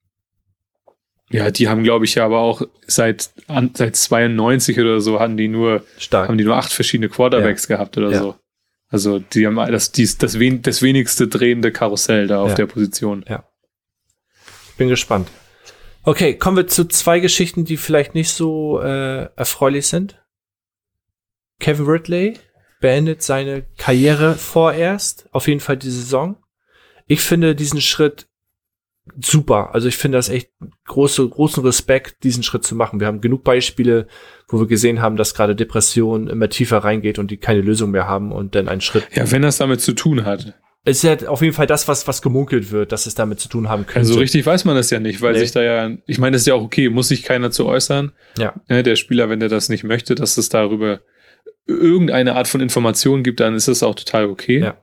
[1.32, 5.36] Ja, die haben, glaube ich, ja aber auch seit, an, seit 92 oder so hatten
[5.36, 6.28] die nur, Stark.
[6.28, 8.18] haben die nur acht verschiedene Quarterbacks gehabt oder Ja.
[8.18, 8.34] so.
[8.90, 12.54] Also die haben das, dies, das, wen, das wenigste drehende Karussell da auf Ja.
[12.56, 13.24] der Position.
[14.76, 15.28] Bin gespannt.
[16.02, 20.20] Okay, kommen wir zu zwei Geschichten, die vielleicht nicht so äh, erfreulich sind.
[21.60, 22.38] Kevin Ridley
[22.80, 26.42] beendet seine Karriere vorerst, auf jeden Fall die Saison.
[27.06, 28.29] Ich finde diesen Schritt
[29.18, 29.74] super.
[29.74, 30.50] Also ich finde das echt
[30.86, 33.00] große, großen Respekt, diesen Schritt zu machen.
[33.00, 34.06] Wir haben genug Beispiele,
[34.48, 38.06] wo wir gesehen haben, dass gerade Depression immer tiefer reingeht und die keine Lösung mehr
[38.06, 39.06] haben und dann einen Schritt.
[39.14, 40.54] Ja, wenn das damit zu tun hat.
[40.84, 43.48] Es ist ja auf jeden Fall das, was, was gemunkelt wird, dass es damit zu
[43.50, 43.98] tun haben könnte.
[44.08, 45.40] Also richtig weiß man das ja nicht, weil Nee.
[45.40, 48.12] sich da ja, ich meine, das ist ja auch okay, muss sich keiner zu äußern.
[48.38, 48.54] Ja.
[48.68, 51.00] Ne, der Spieler, wenn der das nicht möchte, dass es darüber
[51.66, 54.60] irgendeine Art von Information gibt, dann ist das auch total okay.
[54.60, 54.82] Ja.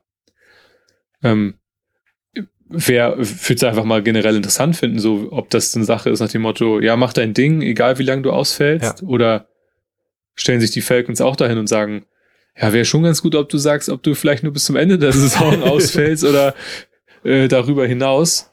[1.24, 1.56] Ähm,
[2.70, 6.32] wer würde es einfach mal generell interessant finden, so ob das eine Sache ist nach
[6.32, 9.48] dem Motto, ja, mach dein Ding, egal wie lange du ausfällst, oder
[10.36, 12.06] stellen sich die Falcons auch dahin und sagen,
[12.60, 14.98] ja, wäre schon ganz gut, ob du sagst, ob du vielleicht nur bis zum Ende
[14.98, 16.56] der Saison ausfällst oder
[17.24, 18.52] äh, darüber hinaus.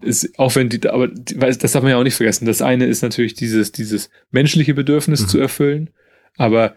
[0.00, 2.46] Ist, auch wenn die, aber das darf man ja auch nicht vergessen.
[2.46, 5.28] Das eine ist natürlich dieses, dieses menschliche Bedürfnis Mhm.
[5.28, 5.90] zu erfüllen,
[6.38, 6.76] aber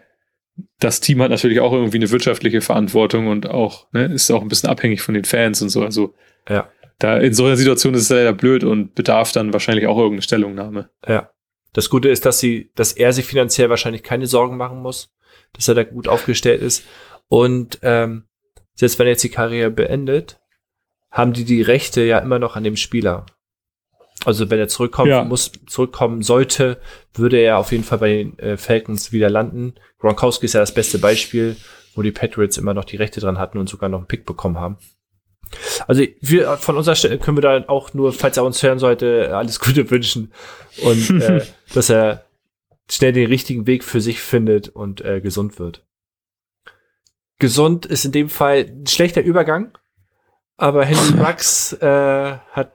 [0.78, 4.48] das Team hat natürlich auch irgendwie eine wirtschaftliche Verantwortung und auch, ne, ist auch ein
[4.48, 5.82] bisschen abhängig von den Fans und so.
[5.82, 6.12] Also
[6.48, 6.68] Ja.
[6.98, 10.22] da in so einer Situation ist es leider blöd und bedarf dann wahrscheinlich auch irgendeine
[10.22, 10.90] Stellungnahme.
[11.06, 11.30] Ja.
[11.72, 15.14] Das Gute ist, dass sie, dass er sich finanziell wahrscheinlich keine Sorgen machen muss,
[15.52, 16.84] dass er da gut aufgestellt ist.
[17.28, 18.24] Und ähm,
[18.74, 20.40] selbst wenn er jetzt die Karriere beendet,
[21.10, 23.26] haben die die Rechte ja immer noch an dem Spieler.
[24.24, 25.24] Also wenn er zurückkommt, Ja.
[25.24, 26.78] muss zurückkommen sollte,
[27.14, 29.74] würde er auf jeden Fall bei den äh, Falcons wieder landen.
[29.98, 31.56] Gronkowski ist ja das beste Beispiel,
[31.94, 34.58] wo die Patriots immer noch die Rechte dran hatten und sogar noch einen Pick bekommen
[34.58, 34.76] haben.
[35.90, 39.36] Also wir von unserer Stelle können wir da auch nur, falls er uns hören sollte,
[39.36, 40.32] alles Gute wünschen
[40.84, 42.26] und äh, dass er
[42.88, 45.84] schnell den richtigen Weg für sich findet und äh, gesund wird.
[47.40, 49.76] Gesund ist in dem Fall ein schlechter Übergang,
[50.56, 52.72] aber Henry Rux äh, hat,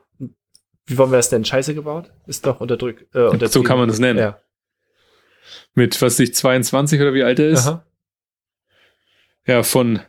[0.86, 2.12] wie wollen wir das denn, Scheiße gebaut?
[2.28, 3.16] Ist doch unterdrückt.
[3.16, 3.48] Äh.
[3.48, 4.20] So kann man das nennen.
[4.20, 4.42] Ja.
[5.74, 7.66] Mit, was ich, 22 oder wie alt er ist?
[7.66, 7.86] Aha.
[9.48, 10.02] Ja, von,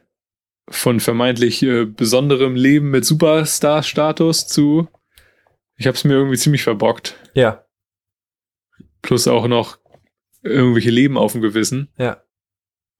[0.68, 4.88] von vermeintlich äh, besonderem Leben mit Superstar-Status zu,
[5.76, 7.14] ich habe es mir irgendwie ziemlich verbockt.
[7.34, 7.62] Ja,
[9.02, 9.78] Plus auch noch
[10.42, 11.88] irgendwelche Leben auf dem Gewissen.
[11.98, 12.22] ja.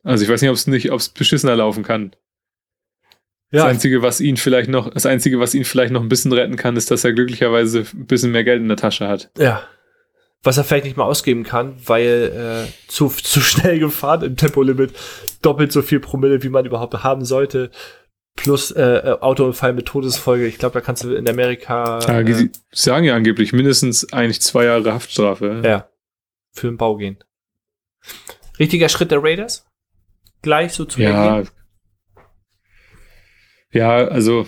[0.05, 2.14] Also ich weiß nicht, ob es nicht, ob es beschissener laufen kann.
[3.50, 6.33] Das Ja, Einzige, was ihn vielleicht noch, das Einzige, was ihn vielleicht noch ein bisschen
[6.33, 9.31] retten kann, ist, dass er glücklicherweise ein bisschen mehr Geld in der Tasche hat.
[9.37, 9.66] ja.
[10.44, 14.92] Was er vielleicht nicht mal ausgeben kann, weil äh, zu, zu schnell gefahren im Tempolimit
[15.42, 17.70] doppelt so viel Promille, wie man überhaupt haben sollte.
[18.35, 20.46] Plus äh, äh Autounfall mit Todesfolge.
[20.46, 22.01] Ich glaube, da kannst du in Amerika.
[22.01, 25.62] Ja, äh, sie sagen ja angeblich mindestens eigentlich zwei Jahre Haftstrafe.
[25.64, 25.88] ja,
[26.53, 27.18] für den Bau gehen.
[28.59, 29.66] Richtiger Schritt der Raiders?
[30.42, 31.42] Gleich so zu Ja,
[33.70, 34.46] ja, also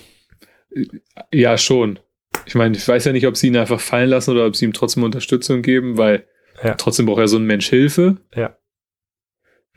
[0.75, 0.87] äh,
[1.33, 1.99] ja schon.
[2.47, 4.65] Ich meine, ich weiß ja nicht, ob sie ihn einfach fallen lassen oder ob sie
[4.65, 6.27] ihm trotzdem Unterstützung geben, weil
[6.63, 6.75] Ja.
[6.75, 8.19] trotzdem braucht ja so ein Mensch Hilfe.
[8.35, 8.57] Ja.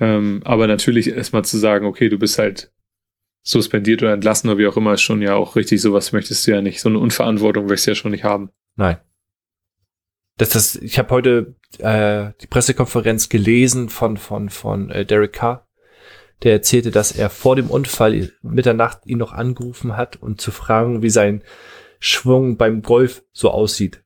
[0.02, 2.74] Ähm, aber natürlich erstmal zu sagen, okay, du bist halt
[3.44, 5.80] suspendiert oder entlassen oder wie auch immer, ist schon ja auch richtig.
[5.80, 6.82] Sowas möchtest du ja nicht.
[6.82, 8.50] So eine Unverantwortung möchtest du ja schon nicht haben.
[8.76, 8.98] Nein.
[10.38, 15.68] Das, das, ich habe heute äh, die Pressekonferenz gelesen von, von, von äh, Derek Carr.
[16.42, 21.04] Der erzählte, dass er vor dem Unfall Mitternacht ihn noch angerufen hat, um zu fragen,
[21.04, 21.44] wie sein
[22.00, 24.04] Schwung beim Golf so aussieht.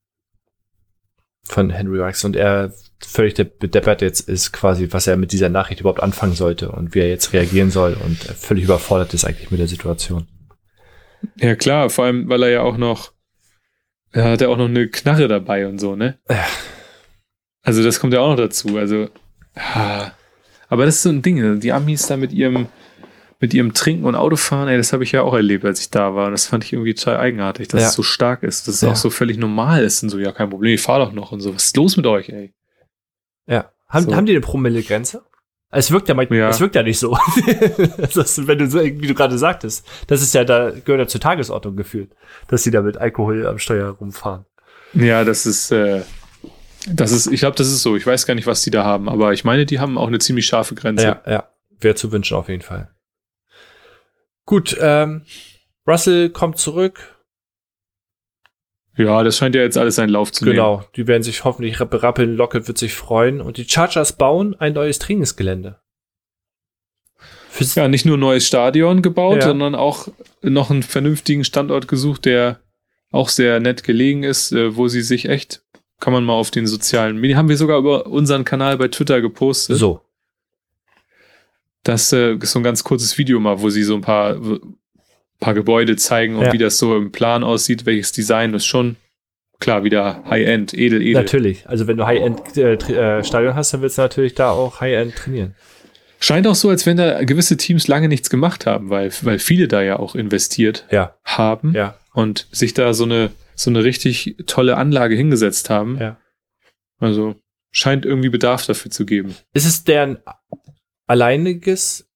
[1.47, 2.23] Von Henry Rux.
[2.23, 2.73] Und er
[3.05, 6.95] völlig de- bedeppert jetzt ist quasi, was er mit dieser Nachricht überhaupt anfangen sollte und
[6.95, 10.27] wie er jetzt reagieren soll und er völlig überfordert ist eigentlich mit der Situation.
[11.37, 13.11] Ja, klar, vor allem, weil er ja auch noch,
[14.11, 16.17] er hat ja auch noch eine Knarre dabei und so, ne?
[16.29, 16.45] Ja.
[17.63, 18.77] Also, das kommt ja auch noch dazu.
[18.77, 19.09] Also,
[19.55, 20.11] ah.
[20.67, 21.57] aber das ist so ein Ding, ne?
[21.57, 22.67] die Amis da mit ihrem,
[23.39, 26.15] mit ihrem Trinken und Autofahren, ey, das habe ich ja auch erlebt, als ich da
[26.15, 26.27] war.
[26.27, 27.87] Und das fand ich irgendwie total eigenartig, dass Ja.
[27.89, 28.91] es so stark ist, dass es Ja.
[28.91, 31.41] auch so völlig normal ist und so, ja, kein Problem, ich fahr doch noch und
[31.41, 31.53] so.
[31.53, 32.53] Was ist los mit euch, ey?
[33.47, 33.71] Ja.
[33.89, 34.15] Haben, So.
[34.15, 35.23] haben die eine Promillegrenze?
[35.71, 36.49] Es wirkt ja, manchmal, Ja.
[36.49, 37.17] es wirkt ja nicht so.
[38.15, 41.19] das wenn du so, wie du gerade sagtest, das ist ja da, gehört ja zur
[41.21, 42.11] Tagesordnung gefühlt,
[42.47, 44.45] dass sie da mit Alkohol am Steuer rumfahren.
[44.93, 46.03] Ja, das ist, äh,
[46.87, 47.95] das ist, ich glaube, das ist so.
[47.97, 50.19] Ich weiß gar nicht, was die da haben, aber ich meine, die haben auch eine
[50.19, 51.03] ziemlich scharfe Grenze.
[51.03, 51.49] Ja, ja.
[51.81, 52.89] Wäre zu wünschen auf jeden Fall.
[54.45, 55.23] Gut, ähm,
[55.87, 57.11] Russell kommt zurück.
[58.97, 60.55] Ja, das scheint ja jetzt alles seinen Lauf zu nehmen.
[60.55, 62.35] Genau, die werden sich hoffentlich berappeln.
[62.35, 63.41] Lockett wird sich freuen.
[63.41, 65.79] Und die Chargers bauen ein neues Trainingsgelände.
[67.49, 69.47] Fürs, Ja, nicht nur ein neues Stadion gebaut, Ja.
[69.47, 70.07] sondern auch
[70.41, 72.59] noch einen vernünftigen Standort gesucht, der
[73.11, 75.63] auch sehr nett gelegen ist, äh, wo sie sich echt,
[75.99, 79.21] kann man mal auf den sozialen Medien, haben wir sogar über unseren Kanal bei Twitter
[79.21, 79.77] gepostet.
[79.77, 80.01] so.
[81.85, 84.37] Das äh, ist so ein ganz kurzes Video mal, wo sie so ein paar,
[85.39, 86.51] paar Gebäude zeigen und Ja.
[86.53, 88.97] wie das so im Plan aussieht, welches Design ist schon
[89.59, 91.13] klar wieder High-End, edel, edel.
[91.21, 91.67] Natürlich.
[91.69, 95.55] Also wenn du High-End-Stadion hast, dann willst du natürlich da auch High-End trainieren.
[96.19, 99.67] Scheint auch so, als wenn da gewisse Teams lange nichts gemacht haben, weil, weil viele
[99.67, 101.73] da ja auch investiert Ja, haben.
[101.73, 105.97] ja, und sich da so eine, so eine richtig tolle Anlage hingesetzt haben.
[105.99, 106.17] ja.
[106.99, 107.35] Also
[107.71, 109.35] scheint irgendwie Bedarf dafür zu geben.
[109.53, 110.17] Ist es deren
[111.07, 112.09] alleiniges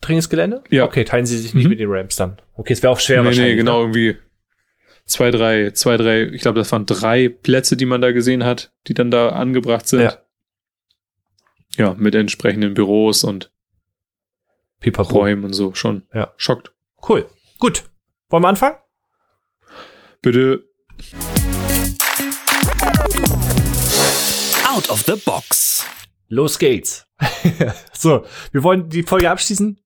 [0.00, 0.62] Trainingsgelände?
[0.70, 0.84] Ja.
[0.84, 1.70] Okay, teilen sie sich nicht Mhm.
[1.70, 2.40] mit den Rams dann.
[2.54, 3.52] Okay, es wäre auch schwer nee, wahrscheinlich.
[3.52, 3.84] nee, genau, Ne?
[3.84, 4.16] irgendwie
[5.06, 8.72] zwei, drei, zwei, drei, ich glaube, das waren drei Plätze, die man da gesehen hat,
[8.86, 10.02] die dann da angebracht sind.
[10.02, 10.18] Ja.
[11.76, 13.50] Ja, mit entsprechenden Büros und
[14.80, 15.18] Pipapo.
[15.18, 15.74] Räumen und so.
[15.74, 16.32] Schon Ja.
[16.36, 16.72] schockt.
[17.08, 17.26] Cool.
[17.58, 17.84] Gut.
[18.28, 18.76] Wollen wir anfangen?
[20.22, 20.64] Bitte.
[24.66, 25.86] Out of the box.
[26.28, 27.03] Los geht's.
[27.92, 29.80] so, wir wollen die Folge abschließen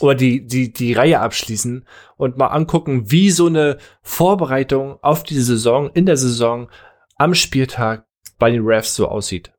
[0.00, 1.86] oder die, die, die Reihe abschließen
[2.16, 6.70] und mal angucken, wie so eine Vorbereitung auf die Saison, in der Saison,
[7.16, 8.06] am Spieltag
[8.38, 9.52] bei den Refs so aussieht.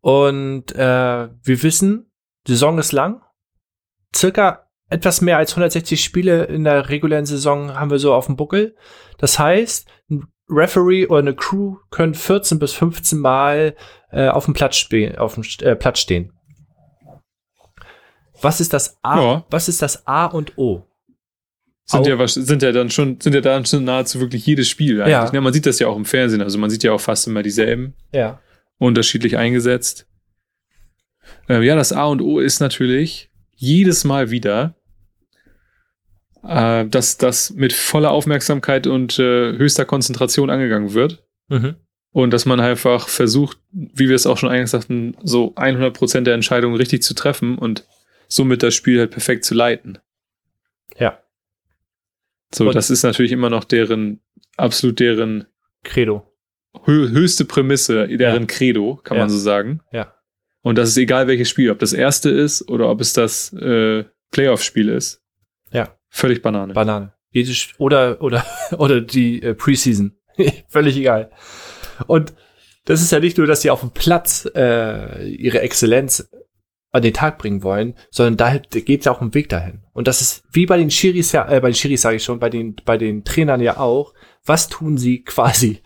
[0.00, 2.12] Und äh, wir wissen,
[2.46, 3.22] die Saison ist lang.
[4.14, 8.36] Circa etwas mehr als 160 Spiele in der regulären Saison haben wir so auf dem
[8.36, 8.76] Buckel.
[9.18, 13.74] Das heißt, ein Referee oder eine Crew können 14 bis 15 Mal
[14.10, 16.32] äh, auf dem Platz, spe- auf dem äh, Platz stehen.
[18.42, 19.20] Was ist das A?
[19.20, 19.46] Ja.
[19.50, 20.86] Was ist das A und O?
[21.84, 25.00] Sind Au- ja, sind ja dann schon, sind ja dann schon nahezu wirklich jedes Spiel
[25.00, 25.12] eigentlich.
[25.12, 25.30] Ja.
[25.32, 26.42] Ja, man sieht das ja auch im Fernsehen.
[26.42, 27.94] Also man sieht ja auch fast immer dieselben.
[28.12, 28.40] Ja.
[28.78, 30.06] unterschiedlich eingesetzt.
[31.48, 34.75] Ähm, ja, das A und O ist natürlich jedes Mal wieder,
[36.44, 41.24] äh, dass das mit voller Aufmerksamkeit und äh, höchster Konzentration angegangen wird.
[41.48, 41.76] Mhm.
[42.12, 46.34] Und dass man einfach versucht, wie wir es auch schon eingangs sagten, so 100% der
[46.34, 47.84] Entscheidungen richtig zu treffen und
[48.28, 49.98] somit das Spiel halt perfekt zu leiten.
[50.98, 51.20] Ja.
[52.54, 54.20] So, Und- das ist natürlich immer noch deren,
[54.56, 55.46] absolut deren
[55.84, 56.32] Credo.
[56.84, 58.46] hö höchste Prämisse, deren Ja.
[58.46, 59.22] Credo, kann Ja.
[59.24, 59.80] man so sagen.
[59.92, 60.14] Ja.
[60.62, 64.04] Und das ist egal welches Spiel, ob das erste ist oder ob es das äh,
[64.32, 65.22] Playoff-Spiel ist.
[66.08, 66.72] Völlig Banane.
[66.72, 67.12] Banane.
[67.30, 68.44] Jedes, oder, oder,
[68.78, 70.16] oder die äh, Preseason.
[70.68, 71.30] Völlig egal.
[72.06, 72.34] Und
[72.84, 76.28] das ist ja nicht nur, dass sie auf dem Platz äh, ihre Exzellenz
[76.92, 79.82] an den Tag bringen wollen, sondern da geht es ja auch um Weg dahin.
[79.92, 82.38] Und das ist wie bei den Schiris ja, äh, bei den Schiris sage ich schon,
[82.38, 84.14] bei den, bei den Trainern ja auch.
[84.44, 85.82] Was tun sie quasi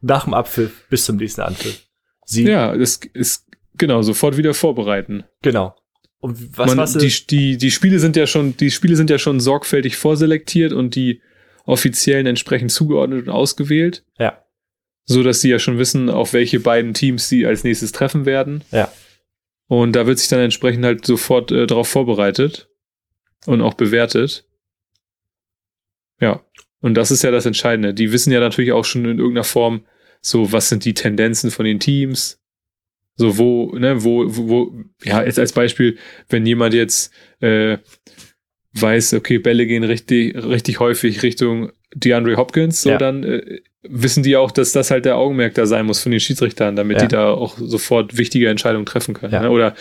[0.00, 1.86] nach dem Abpfiff bis zum nächsten Anpfiff?
[2.24, 5.24] Sie, ja, das ist genau sofort wieder vorbereiten.
[5.42, 5.74] genau.
[6.20, 9.38] Und was Man, die, die, die Spiele sind ja schon, die Spiele sind ja schon
[9.38, 11.22] sorgfältig vorselektiert und die
[11.64, 14.04] offiziellen entsprechend zugeordnet und ausgewählt.
[14.18, 14.42] Ja.
[15.04, 18.64] So dass sie ja schon wissen, auf welche beiden Teams sie als nächstes treffen werden.
[18.72, 18.90] Ja.
[19.68, 22.68] Und da wird sich dann entsprechend halt sofort äh, darauf vorbereitet
[23.46, 24.46] und auch bewertet.
[26.20, 26.42] Ja.
[26.80, 27.94] Und das ist ja das Entscheidende.
[27.94, 29.84] Die wissen ja natürlich auch schon in irgendeiner Form,
[30.20, 32.37] so was sind die Tendenzen von den Teams.
[33.18, 34.72] So, wo, ne, wo, wo, wo
[35.04, 37.78] ja, jetzt als Beispiel, wenn jemand jetzt äh,
[38.74, 42.98] weiß, okay, Bälle gehen richtig, richtig häufig Richtung DeAndre Hopkins, so Ja.
[42.98, 46.20] dann äh, wissen die auch, dass das halt der Augenmerk da sein muss von den
[46.20, 47.02] Schiedsrichtern, damit Ja.
[47.06, 49.32] die da auch sofort wichtige Entscheidungen treffen können.
[49.32, 49.42] Ja.
[49.42, 49.50] Ne?
[49.50, 49.74] Oder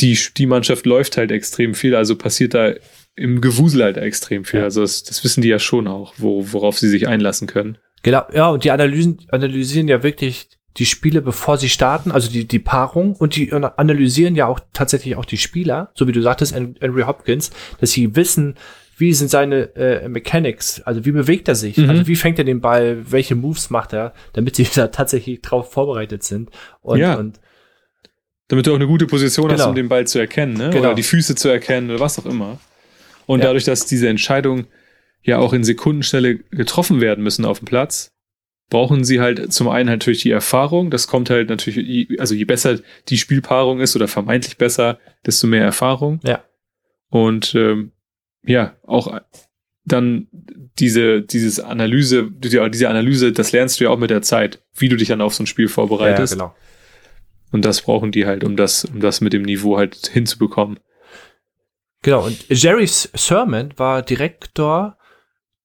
[0.00, 2.72] die, die Mannschaft läuft halt extrem viel, also passiert da
[3.16, 4.60] im Gewusel halt extrem viel.
[4.60, 7.76] Also das, das wissen die ja schon auch, wo, worauf sie sich einlassen können.
[8.02, 12.46] Genau, ja, und die Analysen, analysieren ja wirklich die Spiele, bevor sie starten, also die,
[12.46, 16.54] die Paarung, und die analysieren ja auch tatsächlich auch die Spieler, so wie du sagtest,
[16.54, 18.54] Henry Hopkins, dass sie wissen,
[18.96, 21.90] wie sind seine äh, Mechanics, also wie bewegt er sich, Mhm.
[21.90, 25.72] also wie fängt er den Ball, welche Moves macht er, damit sie da tatsächlich drauf
[25.72, 26.50] vorbereitet sind.
[26.80, 27.14] Und, Ja.
[27.16, 27.40] und
[28.48, 29.70] Damit du auch eine gute Position hast, Genau.
[29.70, 30.68] um den Ball zu erkennen, ne?
[30.70, 30.86] Genau.
[30.88, 32.58] oder die Füße zu erkennen oder was auch immer.
[33.26, 33.46] Und Ja.
[33.46, 34.66] dadurch, dass diese Entscheidungen
[35.22, 38.11] ja auch in Sekundenstelle getroffen werden müssen auf dem Platz,
[38.72, 40.90] brauchen sie halt zum einen natürlich die Erfahrung.
[40.90, 42.78] Das kommt halt natürlich, also je besser
[43.10, 46.20] die Spielpaarung ist oder vermeintlich besser, desto mehr Erfahrung.
[46.24, 46.42] Ja.
[47.10, 47.92] Und ähm,
[48.42, 49.20] ja, auch
[49.84, 50.28] dann
[50.78, 54.88] diese, dieses Analyse, die- diese Analyse, das lernst du ja auch mit der Zeit, wie
[54.88, 56.32] du dich dann auf so ein Spiel ja, vorbereitest.
[56.32, 56.54] genau.
[57.50, 60.80] Und das brauchen die halt, um das, um das mit dem Niveau halt hinzubekommen.
[62.02, 64.96] Genau, und Jerry Sermon war Direktor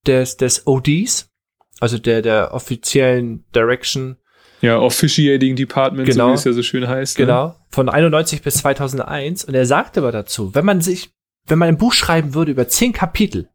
[0.05, 1.31] des, des ODs,
[1.79, 4.17] also der, der offiziellen Direction
[4.61, 6.29] Ja, Officiating Department, so Genau.
[6.29, 7.17] wie es ja so schön heißt.
[7.19, 7.25] Ne?
[7.25, 9.45] Genau, von 91 bis 2001.
[9.45, 11.11] Und er sagte aber dazu, wenn man sich,
[11.45, 13.49] wenn man ein Buch schreiben würde über zehn Kapitel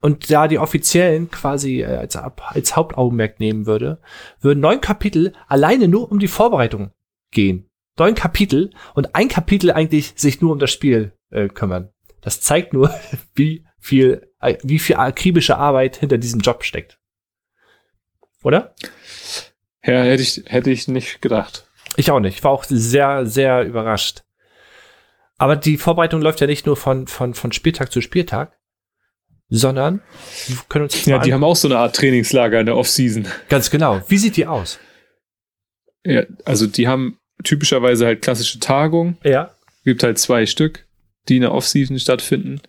[0.00, 3.98] und da die offiziellen quasi äh, als, als Hauptaugenmerk nehmen würde,
[4.40, 6.90] würden neun Kapitel alleine nur um die Vorbereitung
[7.30, 7.68] gehen.
[7.98, 11.90] Neun Kapitel und ein Kapitel eigentlich sich nur um das Spiel äh, kümmern.
[12.20, 12.90] Das zeigt nur,
[13.34, 14.28] wie viel,
[14.62, 16.98] wie viel akribische Arbeit hinter diesem Job steckt.
[18.42, 18.74] Oder?
[19.84, 21.68] Ja, hätte ich, hätte ich nicht gedacht.
[21.96, 22.38] Ich auch nicht.
[22.38, 24.22] Ich war auch sehr, sehr überrascht.
[25.38, 28.58] Aber die Vorbereitung läuft ja nicht nur von, von, von Spieltag zu Spieltag,
[29.48, 30.00] sondern
[30.46, 33.26] wir können uns Ja, die haben auch so eine Art Trainingslager in der Offseason.
[33.48, 34.00] ganz genau.
[34.08, 34.78] Wie sieht die aus?
[36.04, 39.18] Ja, also die haben typischerweise halt klassische Tagungen.
[39.24, 39.54] Ja.
[39.84, 40.86] Gibt halt zwei Stück,
[41.28, 42.60] die in der Offseason stattfinden.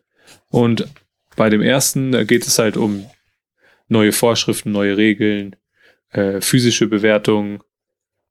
[0.50, 0.88] Und
[1.36, 3.06] bei dem ersten geht es halt um
[3.88, 5.56] neue Vorschriften, neue Regeln,
[6.12, 7.60] äh, physische Bewertungen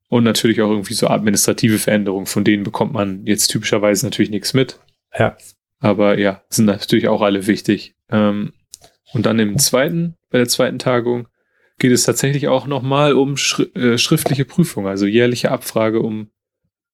[0.09, 2.27] und natürlich auch irgendwie so administrative Veränderungen.
[2.27, 4.79] Von denen bekommt man jetzt typischerweise natürlich nichts mit.
[5.17, 5.37] Ja.
[5.79, 7.95] Aber ja, sind natürlich auch alle wichtig.
[8.09, 8.53] Ähm,
[9.13, 11.27] und dann im zweiten, bei der zweiten Tagung,
[11.79, 16.29] geht es tatsächlich auch nochmal um schri äh, schriftliche Prüfung, also jährliche Abfrage um,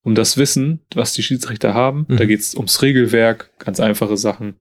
[0.02, 2.06] um das Wissen, was die Schiedsrichter haben.
[2.08, 2.18] Mhm.
[2.18, 4.60] Da geht es ums Regelwerk, ganz einfache Sachen.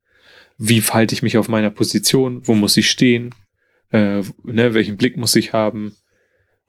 [0.58, 2.46] Wie verhalte ich mich auf meiner Position?
[2.46, 3.34] Wo muss ich stehen?
[3.90, 5.96] Äh, ne, welchen Blick muss ich haben?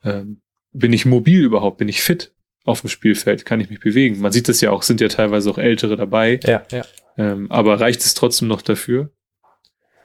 [0.03, 1.79] Ähm, bin ich mobil überhaupt?
[1.79, 2.31] Bin ich fit
[2.63, 3.45] auf dem Spielfeld?
[3.45, 4.21] Kann ich mich bewegen?
[4.21, 6.39] Man sieht das ja auch, sind ja teilweise auch Ältere dabei.
[6.43, 6.85] Ja, ja.
[7.17, 9.11] Ähm, aber reicht es trotzdem noch dafür?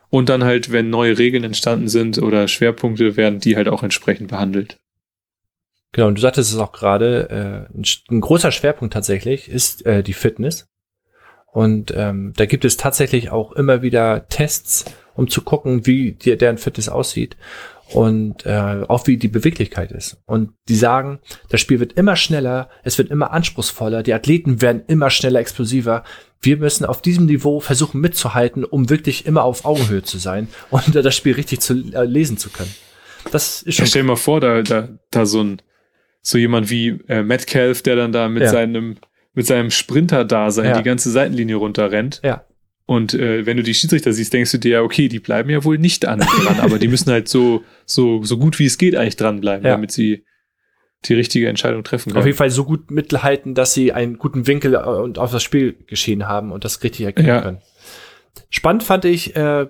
[0.09, 4.29] Und dann halt, wenn neue Regeln entstanden sind oder Schwerpunkte, werden die halt auch entsprechend
[4.29, 4.81] behandelt.
[5.93, 10.03] Genau, und du sagtest es auch gerade, äh, ein, ein großer Schwerpunkt tatsächlich ist äh,
[10.03, 10.67] die Fitness.
[11.55, 16.37] Und ähm, da gibt es tatsächlich auch immer wieder Tests, um zu gucken, wie die,
[16.37, 17.37] deren Fitness aussieht
[17.93, 20.17] und äh, auch wie die Beweglichkeit ist.
[20.27, 24.83] Und die sagen, das Spiel wird immer schneller, es wird immer anspruchsvoller, die Athleten werden
[24.89, 26.03] immer schneller, explosiver.
[26.43, 30.97] Wir müssen auf diesem Niveau versuchen mitzuhalten, um wirklich immer auf Augenhöhe zu sein und
[30.97, 32.75] äh, das Spiel richtig zu äh, lesen zu können.
[33.31, 35.63] Das ist Ich schon stell dir mal vor, da, da, da so ein,
[36.21, 38.51] so jemand wie äh, Metcalf, der dann da mit Ja.
[38.51, 38.97] seinem,
[39.35, 40.77] mit seinem Sprinter-Dasein Ja.
[40.79, 42.21] die ganze Seitenlinie runterrennt.
[42.25, 42.45] ja.
[42.87, 45.65] Und äh, wenn du die Schiedsrichter siehst, denkst du dir ja, okay, die bleiben ja
[45.65, 48.95] wohl nicht an dran, aber die müssen halt so, so, so gut wie es geht
[48.95, 49.73] eigentlich dranbleiben, Ja.
[49.73, 50.27] damit sie
[51.07, 52.27] die richtige Entscheidung treffen Auf können.
[52.27, 55.73] jeden Fall so gut mithalten, dass sie einen guten Winkel äh, und auf das Spiel
[55.87, 57.41] geschehen haben und das richtig erkennen Ja.
[57.41, 57.63] können.
[58.51, 59.67] Spannend fand ich, äh,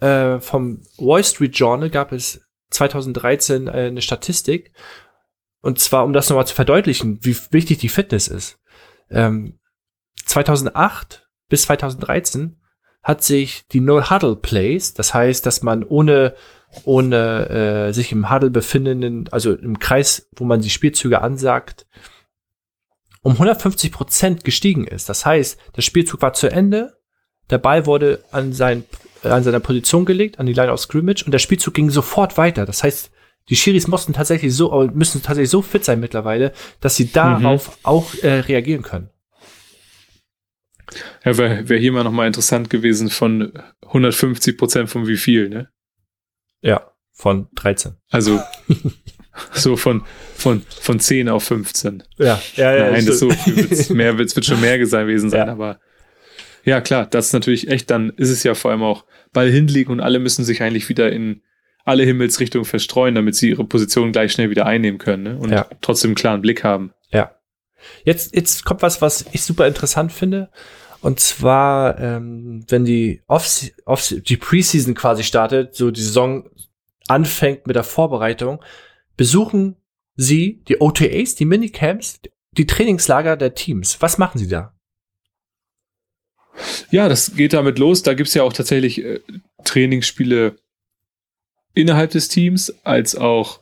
[0.00, 4.70] äh, vom Wall Street Journal gab es 2013 äh, eine Statistik.
[5.60, 8.60] Und zwar, um das nochmal zu verdeutlichen, wie wichtig die Fitness ist.
[9.10, 9.58] Ähm,
[10.26, 12.56] 2008 bis 2013
[13.02, 16.34] hat sich die No-Huddle-Plays, das heißt, dass man ohne,
[16.84, 17.48] ohne
[17.88, 21.86] äh, sich im Huddle befindenden, also im Kreis, wo man die Spielzüge ansagt,
[23.22, 25.08] um 150 Prozent gestiegen ist.
[25.08, 26.98] Das heißt, der Spielzug war zu Ende,
[27.50, 28.84] der Ball wurde an, sein,
[29.22, 32.66] an seiner Position gelegt, an die Line of Scrimmage und der Spielzug ging sofort weiter.
[32.66, 33.10] Das heißt,
[33.48, 37.74] die Schiris mussten tatsächlich so, müssen tatsächlich so fit sein mittlerweile, dass sie darauf mhm.
[37.82, 39.10] auch äh, reagieren können.
[41.24, 45.68] Ja, wäre wär hier mal nochmal interessant gewesen von 150 Prozent von wie viel, ne?
[46.60, 47.94] Ja, von 13.
[48.10, 48.40] Also
[49.52, 52.02] so von, von, von 10 auf 15.
[52.16, 52.90] Ja, ja, ja.
[52.90, 55.52] Nein, das so viel wird's mehr, wird's, wird schon mehr gewesen sein, ja.
[55.52, 55.80] aber
[56.64, 59.92] ja, klar, das ist natürlich echt, dann ist es ja vor allem auch Ball hinlegen
[59.92, 61.42] und alle müssen sich eigentlich wieder in
[61.88, 65.38] alle Himmelsrichtungen verstreuen, damit sie ihre Position gleich schnell wieder einnehmen können ne?
[65.38, 65.66] und ja.
[65.80, 66.92] trotzdem einen klaren Blick haben.
[67.10, 67.32] Ja.
[68.04, 70.50] Jetzt, jetzt kommt was, was ich super interessant finde.
[71.00, 76.50] Und zwar, ähm, wenn die Off, Off die Preseason quasi startet, so die Saison
[77.06, 78.62] anfängt mit der Vorbereitung,
[79.16, 79.76] besuchen
[80.16, 82.20] sie die OTAs, die Minicamps,
[82.52, 84.00] die Trainingslager der Teams.
[84.00, 84.74] Was machen sie da?
[86.90, 88.02] Ja, das geht damit los.
[88.02, 89.20] Da gibt's ja auch tatsächlich äh,
[89.64, 90.56] Trainingsspiele
[91.74, 93.60] innerhalb des Teams, als auch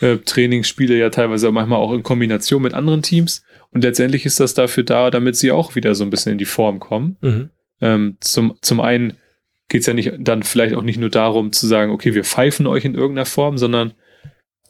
[0.00, 3.42] äh, Trainingsspiele ja teilweise manchmal auch in Kombination mit anderen Teams.
[3.70, 6.44] Und letztendlich ist das dafür da, damit sie auch wieder so ein bisschen in die
[6.44, 7.16] Form kommen.
[7.20, 7.50] Mhm.
[7.80, 9.16] Ähm, zum, zum einen
[9.68, 12.84] geht's ja nicht dann vielleicht auch nicht nur darum zu sagen, okay, wir pfeifen euch
[12.84, 13.94] in irgendeiner Form, sondern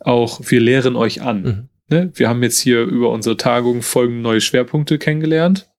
[0.01, 1.43] auch wir lehren euch an.
[1.43, 1.69] Mhm.
[1.89, 2.13] Ne?
[2.15, 5.71] Wir haben jetzt hier über unsere Tagung folgende neue Schwerpunkte kennengelernt.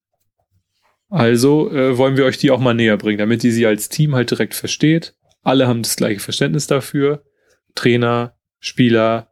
[1.09, 4.15] Also äh, wollen wir euch die auch mal näher bringen, damit ihr sie als Team
[4.15, 5.15] halt direkt versteht.
[5.47, 7.23] Alle haben das gleiche Verständnis dafür.
[7.73, 9.31] Trainer, Spieler,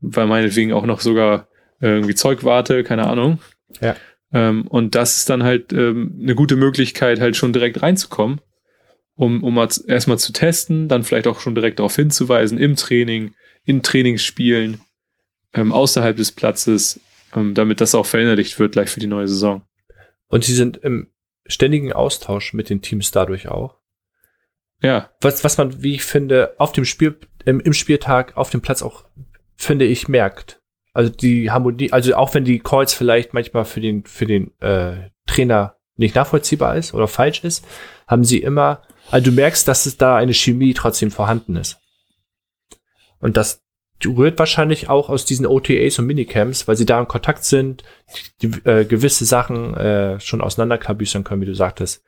[0.00, 1.46] weil meinetwegen auch noch sogar
[1.80, 3.38] irgendwie Zeugwarte, keine Ahnung.
[3.80, 3.94] Ja.
[4.32, 8.40] Ähm, und das ist dann halt ähm, eine gute Möglichkeit, halt schon direkt reinzukommen,
[9.14, 13.34] um, um mal erstmal zu testen, dann vielleicht auch schon direkt darauf hinzuweisen, im Training,
[13.64, 14.80] in Trainingsspielen,
[15.54, 16.98] ähm, außerhalb des Platzes,
[17.36, 19.62] ähm, damit das auch verinnerlicht wird gleich für die neue Saison.
[20.26, 21.06] Und sie sind im
[21.46, 23.81] ständigen Austausch mit den Teams dadurch auch.
[24.82, 25.10] Ja.
[25.20, 28.82] Was, was man, wie ich finde, auf dem Spiel, im, im Spieltag, auf dem Platz
[28.82, 29.04] auch,
[29.56, 30.60] finde ich, merkt.
[30.92, 35.10] Also die Harmonie, also auch wenn die Calls vielleicht manchmal für den, für den äh,
[35.26, 37.64] Trainer nicht nachvollziehbar ist oder falsch ist,
[38.06, 41.78] haben sie immer, also du merkst, dass es da eine Chemie trotzdem vorhanden ist.
[43.20, 43.62] Und das
[44.04, 47.84] rührt wahrscheinlich auch aus diesen OTAs und Minicamps, weil sie da in Kontakt sind,
[48.42, 52.04] die, äh, gewisse Sachen äh, schon auseinanderklabüstern können, wie du sagtest.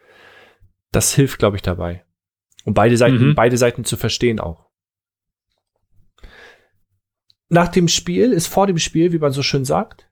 [0.91, 2.05] Das hilft, glaube ich, dabei.
[2.65, 3.35] Und beide Seiten, mhm.
[3.35, 4.71] beide Seiten zu verstehen auch.
[7.49, 10.11] Nach dem Spiel ist vor dem Spiel, wie man so schön sagt.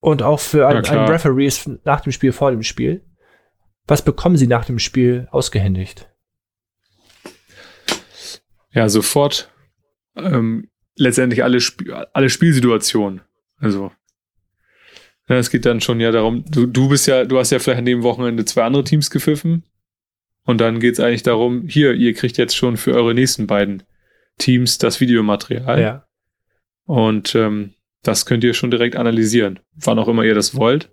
[0.00, 3.04] Und auch für einen, einen Referee ist nach dem Spiel vor dem Spiel.
[3.86, 6.10] Was bekommen sie nach dem Spiel ausgehändigt?
[8.70, 9.50] Ja, sofort
[10.16, 13.22] ähm, letztendlich alle, Sp alle Spielsituationen.
[13.56, 13.92] Also
[15.28, 17.78] ja, es geht dann schon ja darum, du, du bist ja, du hast ja vielleicht
[17.78, 19.64] an dem Wochenende zwei andere Teams gepfiffen.
[20.46, 23.82] Und dann geht es eigentlich darum, hier, ihr kriegt jetzt schon für eure nächsten beiden
[24.38, 25.80] Teams das Videomaterial.
[25.80, 26.06] Ja.
[26.84, 30.90] Und ähm, das könnt ihr schon direkt analysieren, wann auch immer ihr das wollt.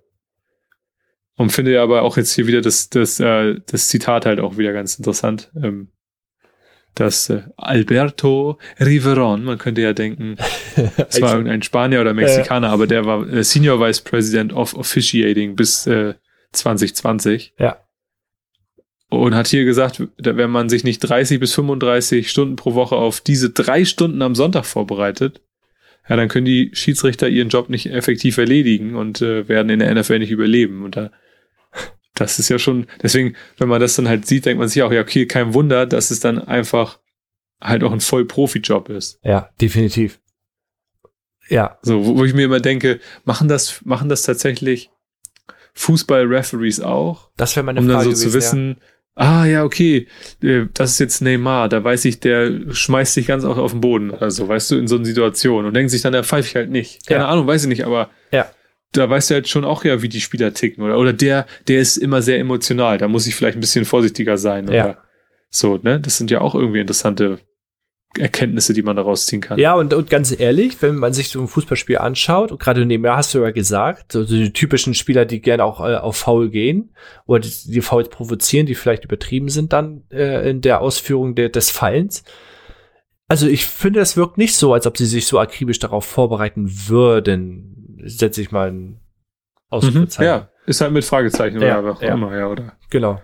[1.36, 4.58] Und finde ja aber auch jetzt hier wieder das, das, äh, das Zitat halt auch
[4.58, 5.50] wieder ganz interessant.
[5.60, 5.88] Ähm,
[6.94, 10.36] dass äh, Alberto Riveron, man könnte ja denken,
[11.08, 14.74] es war irgendein Spanier oder Mexikaner, äh, aber der war äh, Senior Vice President of
[14.74, 16.14] Officiating bis äh,
[16.52, 17.54] 2020.
[17.58, 17.83] Ja.
[19.10, 23.20] Und hat hier gesagt, wenn man sich nicht 30 bis 35 Stunden pro Woche auf
[23.20, 25.42] diese drei Stunden am Sonntag vorbereitet,
[26.08, 29.94] ja, dann können die Schiedsrichter ihren Job nicht effektiv erledigen und äh, werden in der
[29.94, 30.82] NFL nicht überleben.
[30.82, 31.10] Und da
[32.14, 34.92] das ist ja schon, deswegen, wenn man das dann halt sieht, denkt man sich auch,
[34.92, 37.00] ja, okay, kein Wunder, dass es dann einfach
[37.60, 39.18] halt auch ein Voll-Profi-Job ist.
[39.24, 40.20] Ja, definitiv.
[41.48, 41.78] Ja.
[41.82, 44.90] So, wo, wo, ich mir immer denke, machen das, machen das tatsächlich
[45.74, 47.30] Fußball-Referees auch?
[47.36, 47.98] Das wäre meine um Frage.
[47.98, 48.86] Um dann so gewesen, zu wissen, ja.
[49.14, 50.06] Ah ja, okay,
[50.42, 53.80] äh, das ist jetzt Neymar, da weiß ich, der schmeißt sich ganz auch auf den
[53.80, 54.12] Boden.
[54.12, 56.70] Also, weißt du, in so einer Situation und denkt sich dann, der pfeife ich halt
[56.70, 57.06] nicht.
[57.06, 57.28] Keine ja.
[57.28, 58.48] Ahnung, weiß ich nicht, aber ja
[58.96, 60.98] da weißt du halt schon auch ja, wie die Spieler ticken, oder?
[60.98, 64.68] Oder der, der ist immer sehr emotional, da muss ich vielleicht ein bisschen vorsichtiger sein,
[64.68, 64.76] oder?
[64.76, 64.98] Ja.
[65.50, 66.00] So, ne?
[66.00, 67.38] Das sind ja auch irgendwie interessante
[68.18, 69.58] Erkenntnisse, die man daraus ziehen kann.
[69.58, 73.16] Ja, und, und ganz ehrlich, wenn man sich so ein Fußballspiel anschaut, und gerade nebenher
[73.16, 76.94] hast du ja gesagt, so die typischen Spieler, die gerne auch äh, auf Foul gehen
[77.26, 81.48] oder die, die Fouls provozieren, die vielleicht übertrieben sind dann äh, in der Ausführung der,
[81.48, 82.24] des Fallens.
[83.28, 86.88] Also ich finde, es wirkt nicht so, als ob sie sich so akribisch darauf vorbereiten
[86.88, 89.00] würden setze ich mal ein
[89.70, 90.24] Ausrufezeichen.
[90.24, 92.14] Mhm, ja, ist halt mit Fragezeichen ja, oder ja.
[92.14, 92.72] immer, ja, oder?
[92.90, 93.20] Genau.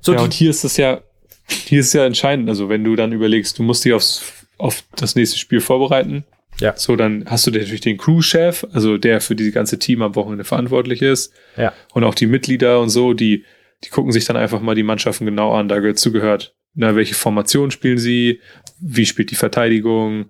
[0.00, 1.00] So, ja, und hier ist es ja,
[1.48, 5.14] hier ist ja entscheidend, also wenn du dann überlegst, du musst dich aufs, auf das
[5.14, 6.24] nächste Spiel vorbereiten,
[6.60, 6.76] Ja.
[6.76, 10.44] So, dann hast du natürlich den Crew-Chef, also der für die ganze Team am Wochenende
[10.44, 11.32] verantwortlich ist.
[11.56, 11.72] Ja.
[11.92, 13.44] Und auch die Mitglieder und so, die,
[13.82, 15.68] die gucken sich dann einfach mal die Mannschaften genau an.
[15.68, 18.40] Da dazu gehört, na, welche Formation spielen sie,
[18.80, 20.26] wie spielt die Verteidigung,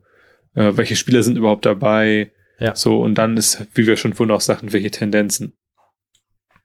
[0.54, 2.32] äh, welche Spieler sind überhaupt dabei.
[2.58, 2.74] Ja.
[2.74, 5.56] So, und dann ist, wie wir schon vorhin auch sagten, welche Tendenzen.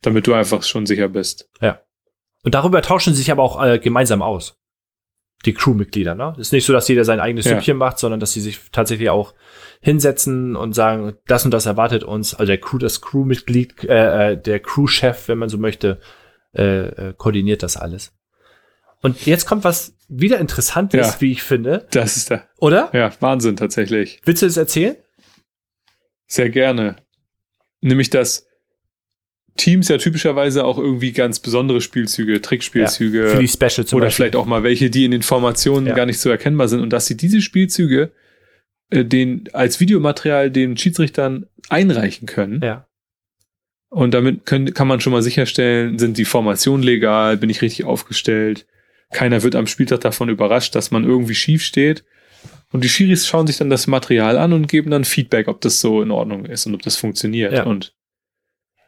[0.02, 1.50] Damit du einfach schon sicher bist.
[2.44, 4.56] Und darüber tauschen sie sich aber auch äh, gemeinsam aus.
[5.46, 6.36] Die Crewmitglieder, ne?
[6.38, 7.52] Ist nicht so, dass jeder sein eigenes Ja.
[7.56, 9.34] Süppchen macht, sondern dass sie sich tatsächlich auch
[9.82, 12.34] hinsetzen und sagen, das und das erwartet uns.
[12.34, 16.00] Also der Crew, das Crewmitglied, äh, äh, der Crewchef, wenn man so möchte,
[16.54, 18.12] äh, äh, koordiniert das alles.
[19.02, 21.22] Und jetzt kommt was wieder Interessantes, Ja.
[21.22, 22.90] wie ich finde, Das ist der, oder?
[22.92, 24.20] ja, Wahnsinn tatsächlich.
[24.26, 24.98] Willst du das erzählen?
[26.28, 26.98] Sehr gerne.
[27.80, 28.46] Nämlich, dass
[29.60, 34.24] Teams ja typischerweise auch irgendwie ganz besondere Spielzüge, Trickspielzüge Für die Special zum oder Beispiel.
[34.26, 35.94] vielleicht auch mal welche, die in den Formationen Ja.
[35.96, 38.12] gar nicht so erkennbar sind und dass sie diese Spielzüge
[38.90, 42.62] äh, den, als Videomaterial den Schiedsrichtern einreichen können.
[42.64, 42.88] Ja.
[43.90, 47.86] Und damit können, kann man schon mal sicherstellen, sind die Formationen legal, bin ich richtig
[47.86, 48.66] aufgestellt.
[49.12, 52.04] Keiner wird am Spieltag davon überrascht, dass man irgendwie schief steht.
[52.72, 55.82] Und die Schiris schauen sich dann das Material an und geben dann Feedback, ob das
[55.82, 57.52] so in Ordnung ist und ob das funktioniert.
[57.52, 57.64] Ja.
[57.64, 57.96] Und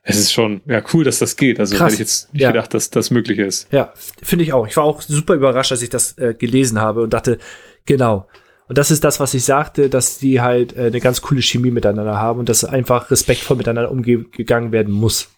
[0.03, 1.59] es ist schon, ja, cool, dass das geht.
[1.59, 1.85] Also Krass.
[1.85, 2.51] hätte ich jetzt nicht Ja.
[2.51, 3.67] gedacht, dass das möglich ist.
[3.71, 3.93] Ja,
[4.23, 4.67] finde ich auch.
[4.67, 7.37] Ich war auch super überrascht, als ich das äh, gelesen habe und dachte,
[7.85, 8.27] genau.
[8.67, 11.71] Und das ist das, was ich sagte, dass die halt äh, eine ganz coole Chemie
[11.71, 15.29] miteinander haben und dass einfach respektvoll miteinander umgegangen werden muss.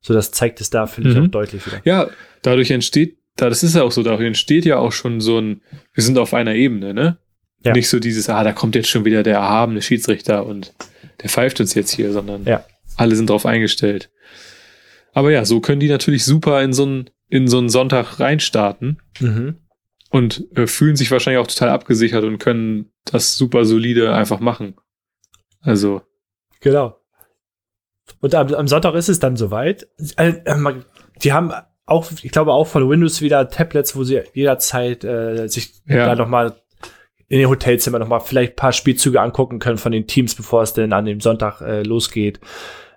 [0.00, 1.24] So, das zeigt es da, finde ich, Mhm.
[1.24, 1.80] auch deutlich wieder.
[1.84, 2.08] Ja,
[2.42, 5.60] dadurch entsteht, da, das ist ja auch so, dadurch entsteht ja auch schon so ein,
[5.92, 7.18] wir sind auf einer Ebene, ne?
[7.64, 7.72] Ja.
[7.74, 10.72] Nicht so dieses, ah, da kommt jetzt schon wieder der erhabene Schiedsrichter und
[11.22, 12.64] der pfeift uns jetzt hier, sondern Ja.
[13.00, 14.10] Alle sind drauf eingestellt.
[15.12, 19.00] Aber ja, so können die natürlich super in so einen, in so einen Sonntag reinstarten
[19.20, 19.56] Mhm.
[20.10, 24.74] und äh, fühlen sich wahrscheinlich auch total abgesichert und können das super solide einfach machen.
[25.60, 26.02] Also,
[26.60, 26.96] Genau.
[28.20, 29.88] Und am, am Sonntag ist es dann soweit.
[30.16, 30.74] Äh, äh,
[31.22, 31.52] die haben
[31.86, 36.06] auch, ich glaube auch von Windows wieder Tablets, wo sie jederzeit äh, sich Ja.
[36.06, 36.54] da noch mal
[37.28, 40.62] in den Hotelzimmer noch mal vielleicht ein paar Spielzüge angucken können von den Teams, bevor
[40.62, 42.40] es denn an dem Sonntag äh, losgeht.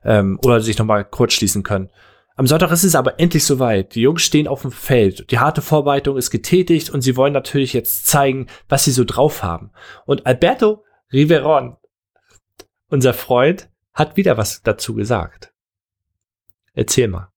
[0.06, 1.90] Ähm, oder sich noch mal kurz schließen können.
[2.36, 3.94] Am Sonntag ist es aber endlich soweit.
[3.94, 5.30] Die Jungs stehen auf dem Feld.
[5.30, 9.44] Die harte Vorbereitung ist getätigt und sie wollen natürlich jetzt zeigen, was sie so drauf
[9.44, 9.72] haben.
[10.06, 11.78] Und Alberto Riveron,
[12.90, 15.54] unser Freund, hat wieder was dazu gesagt.
[16.74, 17.32] Erzähl mal.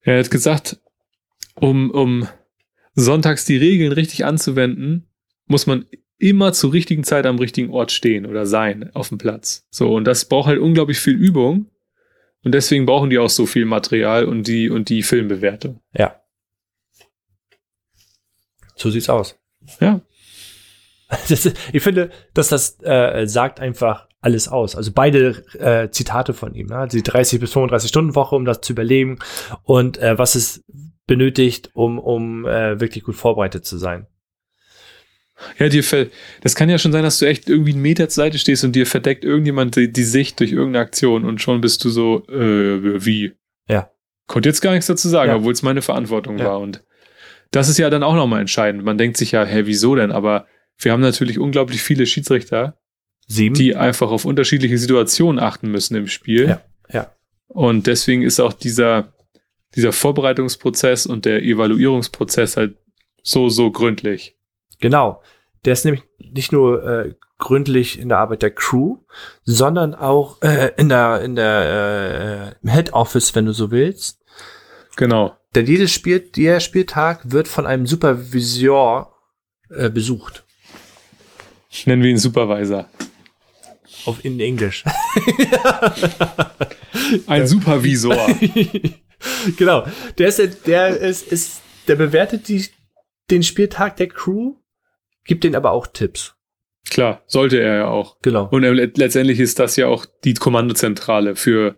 [0.00, 0.80] er hat gesagt,
[1.56, 2.26] um, um
[2.94, 5.10] sonntags die Regeln richtig anzuwenden,
[5.46, 5.84] muss man
[6.28, 9.66] immer zur richtigen Zeit am richtigen Ort stehen oder sein auf dem Platz.
[9.70, 11.70] So, und das braucht halt unglaublich viel Übung.
[12.42, 15.80] Und deswegen brauchen die auch so viel Material und die, und die Filmbewertung.
[15.96, 16.20] Ja.
[18.76, 19.38] So sieht's aus.
[19.80, 20.00] Ja.
[21.28, 24.74] Ist- ich finde, dass das äh, sagt einfach alles aus.
[24.76, 26.66] Also beide äh, Zitate von ihm.
[26.66, 26.88] Ne?
[26.90, 29.18] Die 30 bis 35 Stunden Woche, um das zu überleben
[29.62, 30.64] und äh, was es
[31.06, 34.06] benötigt, um, um äh, wirklich gut vorbereitet zu sein.
[35.58, 36.06] Ja, dir ver
[36.42, 38.72] das kann ja schon sein, dass du echt irgendwie einen Meter zur Seite stehst und
[38.76, 43.04] dir verdeckt irgendjemand die, die Sicht durch irgendeine Aktion und schon bist du so, äh,
[43.04, 43.32] wie?
[43.68, 43.90] Ja.
[44.26, 45.36] Konnte jetzt gar nichts dazu sagen, Ja.
[45.36, 46.46] obwohl es meine Verantwortung Ja.
[46.46, 46.60] war.
[46.60, 46.82] Und
[47.50, 48.84] das ist ja dann auch nochmal entscheidend.
[48.84, 50.12] Man denkt sich ja, hä, wieso denn?
[50.12, 50.46] Aber
[50.78, 52.78] wir haben natürlich unglaublich viele Schiedsrichter,
[53.26, 53.54] Sieben.
[53.54, 56.48] die einfach auf unterschiedliche Situationen achten müssen im Spiel.
[56.48, 56.60] Ja,
[56.92, 57.12] ja.
[57.48, 59.12] Und deswegen ist auch dieser,
[59.74, 62.76] dieser Vorbereitungsprozess und der Evaluierungsprozess halt
[63.22, 64.36] so, so gründlich.
[64.80, 65.22] Genau.
[65.64, 68.98] Der ist nämlich nicht nur äh, gründlich in der Arbeit der Crew,
[69.44, 74.20] sondern auch äh, in der, in der äh, im Head Office, wenn du so willst.
[74.96, 75.36] Genau.
[75.54, 79.14] Denn jedes Spiel, der Spieltag wird von einem Supervisor
[79.70, 80.44] äh, besucht.
[81.86, 82.88] Nennen wir ihn Supervisor.
[84.06, 84.84] Auf in Englisch.
[87.26, 88.16] Ein Supervisor.
[89.56, 89.86] genau.
[90.18, 92.66] Der ist, der ist, ist, der bewertet die,
[93.30, 94.54] den Spieltag der Crew,
[95.24, 96.34] gibt den aber auch Tipps.
[96.90, 98.18] Klar, sollte er ja auch.
[98.22, 98.48] Genau.
[98.50, 101.76] Und letztendlich ist das ja auch die Kommandozentrale für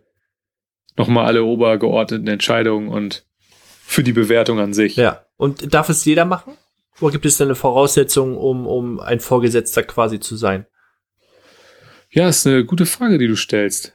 [0.96, 3.24] nochmal alle obergeordneten Entscheidungen und
[3.84, 4.96] für die Bewertung an sich.
[4.96, 5.24] Ja.
[5.36, 6.54] Und darf es jeder machen?
[7.00, 10.66] Oder gibt es da eine Voraussetzung, um, um ein Vorgesetzter quasi zu sein?
[12.10, 13.92] Ja, ist eine gute Frage, die du stellst.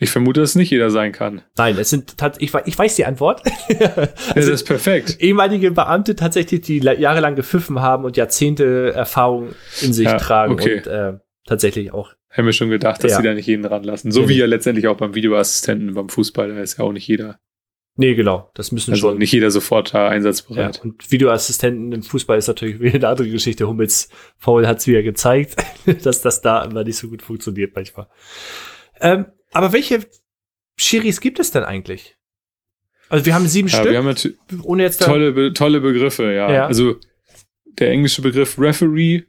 [0.00, 1.42] Ich vermute, dass nicht jeder sein kann.
[1.56, 3.42] Nein, es sind ich, ich weiß die Antwort.
[3.68, 5.16] Ja, Es das ist perfekt.
[5.20, 10.52] ehemalige Beamte tatsächlich, die la- jahrelang gepfiffen haben und Jahrzehnte Erfahrung in sich Ja, tragen
[10.54, 10.78] okay.
[10.78, 11.12] und äh,
[11.46, 12.12] tatsächlich auch.
[12.30, 13.16] Haben wir schon gedacht, dass Ja.
[13.18, 14.12] sie da nicht jeden ranlassen.
[14.12, 17.06] So Nee, wie ja letztendlich auch beim Videoassistenten beim Fußball, da ist ja auch nicht
[17.08, 17.38] jeder
[18.00, 18.48] Nee, genau.
[18.54, 19.18] Das müssen Also schon.
[19.18, 20.08] nicht jeder sofort da ja.
[20.10, 20.80] einsatzbereit.
[20.84, 23.66] Und Videoassistenten im Fußball ist natürlich wieder eine andere Geschichte.
[23.66, 25.56] Hummels Foul hat es wieder gezeigt,
[26.04, 28.06] dass das da immer nicht so gut funktioniert manchmal.
[29.00, 30.06] Ähm, aber welche
[30.76, 32.16] Schiris gibt es denn eigentlich?
[33.08, 36.52] Also wir haben sieben Ja, Stück, wir haben ohne jetzt tolle, Be tolle Begriffe, ja.
[36.52, 36.66] Ja.
[36.66, 36.96] Also
[37.64, 39.22] der englische Begriff Referee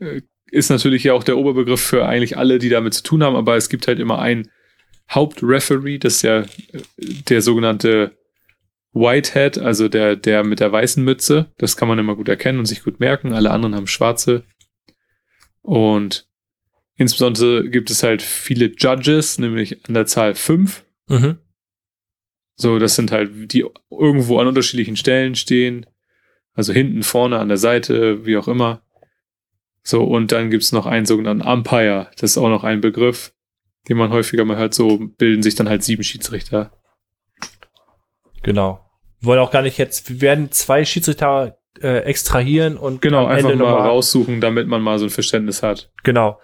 [0.00, 0.20] äh,
[0.50, 3.56] ist natürlich ja auch der Oberbegriff für eigentlich alle, die damit zu tun haben, aber
[3.56, 4.50] es gibt halt immer einen
[5.10, 6.46] Hauptreferee, das ist ja äh,
[6.96, 8.16] der sogenannte
[8.94, 11.52] Whitehead, also der, der mit der weißen Mütze.
[11.58, 13.32] Das kann man immer gut erkennen und sich gut merken.
[13.32, 14.44] Alle anderen haben schwarze.
[15.62, 16.28] Und
[16.96, 20.84] insbesondere gibt es halt viele Judges, nämlich an der Zahl fünf.
[21.08, 21.38] Mhm.
[22.56, 25.86] So, das sind halt, die irgendwo an unterschiedlichen Stellen stehen.
[26.54, 28.82] Also hinten, vorne, an der Seite, wie auch immer.
[29.82, 32.10] So, und dann gibt's noch einen sogenannten Umpire.
[32.18, 33.34] Das ist auch noch ein Begriff,
[33.88, 34.72] den man häufiger mal hört.
[34.72, 36.72] So bilden sich dann halt sieben Schiedsrichter.
[38.42, 38.80] Genau.
[39.20, 43.50] Wir wollen auch gar nicht jetzt, wir werden zwei Schiedsrichter äh, extrahieren und Genau, einfach
[43.50, 45.90] Ende mal raussuchen, damit man mal so ein Verständnis hat.
[46.04, 46.40] Genau.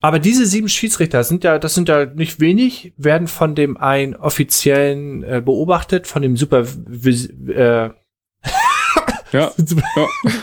[0.00, 4.16] Aber diese sieben Schiedsrichter sind ja, das sind ja nicht wenig, werden von dem einen
[4.16, 7.90] offiziellen äh, beobachtet, von dem super, äh,
[9.32, 9.48] Ja,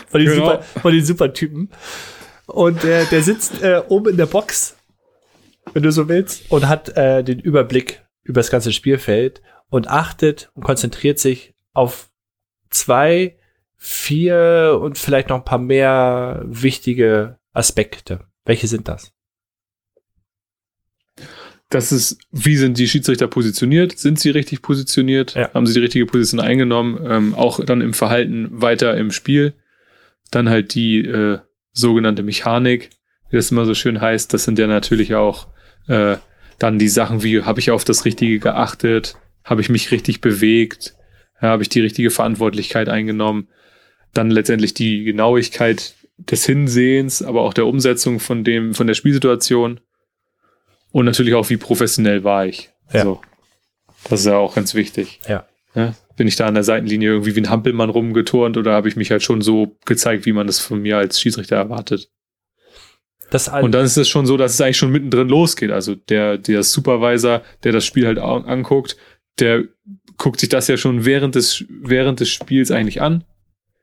[0.06, 0.34] von, den Genau.
[0.34, 1.70] super von den Supertypen.
[2.46, 4.76] Und äh, der sitzt äh, oben in der Box,
[5.74, 10.50] wenn du so willst, und hat äh, den Überblick über das ganze Spielfeld und achtet
[10.54, 12.08] und konzentriert sich auf
[12.70, 13.36] zwei,
[13.76, 18.20] vier und vielleicht noch ein paar mehr wichtige Aspekte.
[18.44, 19.12] Welche sind das?
[21.70, 23.98] Das ist, wie sind die Schiedsrichter positioniert?
[23.98, 25.34] Sind sie richtig positioniert?
[25.34, 25.52] Ja.
[25.52, 26.98] Haben sie die richtige Position eingenommen?
[27.06, 29.52] Ähm, auch dann im Verhalten weiter im Spiel.
[30.30, 31.38] Dann halt die äh,
[31.72, 32.90] sogenannte Mechanik,
[33.30, 34.32] wie das immer so schön heißt.
[34.32, 35.48] Das sind ja natürlich auch
[35.88, 36.16] äh,
[36.58, 39.16] dann die Sachen wie, habe ich auf das Richtige geachtet?
[39.44, 40.94] Habe ich mich richtig bewegt?
[41.40, 43.48] Ja, habe ich die richtige Verantwortlichkeit eingenommen?
[44.14, 49.80] Dann letztendlich die Genauigkeit des Hinsehens, aber auch der Umsetzung von dem, von der Spielsituation.
[50.90, 52.70] Und natürlich auch, wie professionell war ich.
[52.92, 53.02] Ja.
[53.02, 53.20] So.
[54.08, 55.20] Das ist ja auch ganz wichtig.
[55.28, 55.46] Ja.
[55.74, 55.94] Ja?
[56.16, 59.10] Bin ich da an der Seitenlinie irgendwie wie ein Hampelmann rumgeturnt oder habe ich mich
[59.10, 62.10] halt schon so gezeigt, wie man das von mir als Schiedsrichter erwartet?
[63.30, 65.70] Das Und dann ist es schon so, dass es eigentlich schon mittendrin losgeht.
[65.70, 68.96] Also der, der Supervisor, der das Spiel halt anguckt,
[69.38, 69.64] der
[70.16, 73.24] guckt sich das ja schon während des, während des Spiels eigentlich an.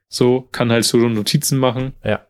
[0.08, 1.94] So, kann halt so Notizen machen.
[2.04, 2.26] Ja.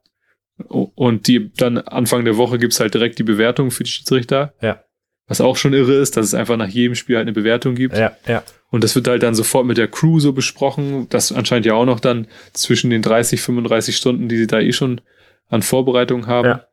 [0.59, 4.55] Und die dann Anfang der Woche gibt's halt direkt die Bewertung für die Schiedsrichter.
[4.63, 4.83] Ja.
[5.27, 7.97] Was auch schon irre ist, dass es einfach nach jedem Spiel halt eine Bewertung gibt.
[7.97, 11.09] ja, ja, Und das wird halt dann sofort mit der Crew so besprochen.
[11.11, 14.73] Das anscheinend ja auch noch dann zwischen den 30, 35 Stunden, die sie da eh
[14.73, 15.01] schon
[15.49, 16.49] an Vorbereitung haben.
[16.49, 16.67] Ja.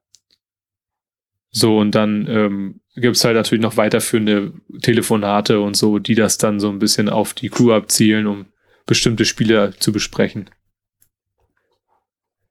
[1.50, 6.38] So, und dann ähm, gibt es halt natürlich noch weiterführende Telefonate und so, die das
[6.38, 8.46] dann so ein bisschen auf die Crew abzielen, um
[8.86, 10.50] bestimmte Spiele zu besprechen.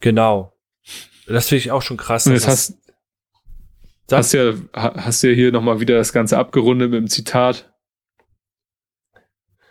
[0.01, 0.52] genau.
[1.33, 2.27] Das finde ich auch schon krass.
[2.27, 2.77] Und jetzt das-
[4.11, 7.69] hast, hast ja, ha- hast ja hier nochmal wieder das Ganze abgerundet mit dem Zitat.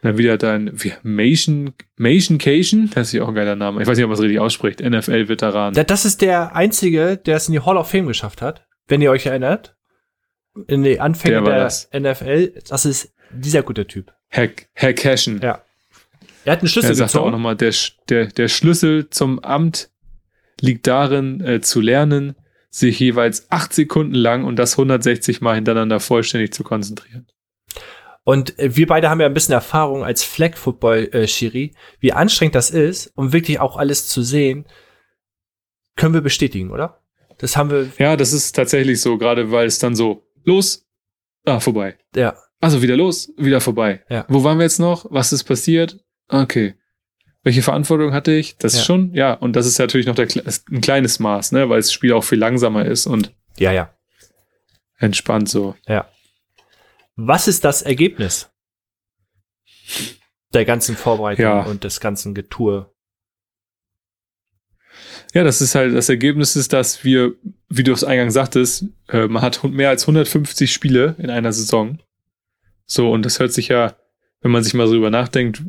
[0.01, 3.81] Dann wieder dein Mation, Mation Cation, das ist ja auch ein geiler Name.
[3.83, 4.81] Ich weiß nicht, ob man es richtig ausspricht.
[4.81, 5.75] NFL-Veteran.
[5.75, 9.01] Da- das ist der einzige, der es in die Hall of Fame geschafft hat, wenn
[9.01, 9.75] ihr euch erinnert.
[10.67, 11.87] In die Anfänge Der der das.
[11.93, 12.53] NFL.
[12.67, 14.11] Das ist dieser gute Typ.
[14.27, 15.39] Herr, Herr Cashen.
[15.41, 15.61] Ja.
[16.45, 17.73] Er hat einen Schlüssel Er sagt auch nochmal, der,
[18.09, 19.91] der, der Schlüssel zum Amt
[20.61, 22.35] liegt darin, äh, zu lernen,
[22.69, 27.27] sich jeweils acht Sekunden lang und das 160 Mal hintereinander vollständig zu konzentrieren.
[28.23, 33.11] Und äh, wir beide haben ja ein bisschen Erfahrung als Flag-Football-Schiri, wie anstrengend das ist,
[33.15, 34.65] um wirklich auch alles zu sehen,
[35.95, 37.01] können wir bestätigen, oder?
[37.39, 40.87] Das haben wir, Ja, das ist tatsächlich so, gerade weil es dann so, los,
[41.45, 41.97] ah, vorbei.
[42.15, 44.03] ja, Also wieder los, wieder vorbei.
[44.09, 44.25] Ja.
[44.29, 45.05] Wo waren wir jetzt noch?
[45.09, 45.97] Was ist passiert?
[46.27, 46.75] Okay.
[47.43, 48.57] Welche Verantwortung hatte ich?
[48.57, 48.79] Das Ja.
[48.79, 50.27] ist schon, ja, und das ist natürlich noch der,
[50.71, 53.93] ein kleines Maß, ne, weil das Spiel auch viel langsamer ist und ja, ja,
[54.97, 55.75] entspannt so.
[55.87, 56.07] ja.
[57.15, 58.49] Was ist das Ergebnis
[60.53, 61.61] der ganzen Vorbereitung Ja.
[61.63, 62.91] und des ganzen Getue?
[65.33, 67.33] Ja, das ist halt, das Ergebnis ist, dass wir,
[67.69, 71.99] wie du es eingangs sagtest, äh, man hat mehr als 150 Spiele in einer Saison.
[72.85, 73.95] So, und das hört sich ja,
[74.41, 75.61] wenn man sich mal so drüber nachdenkt,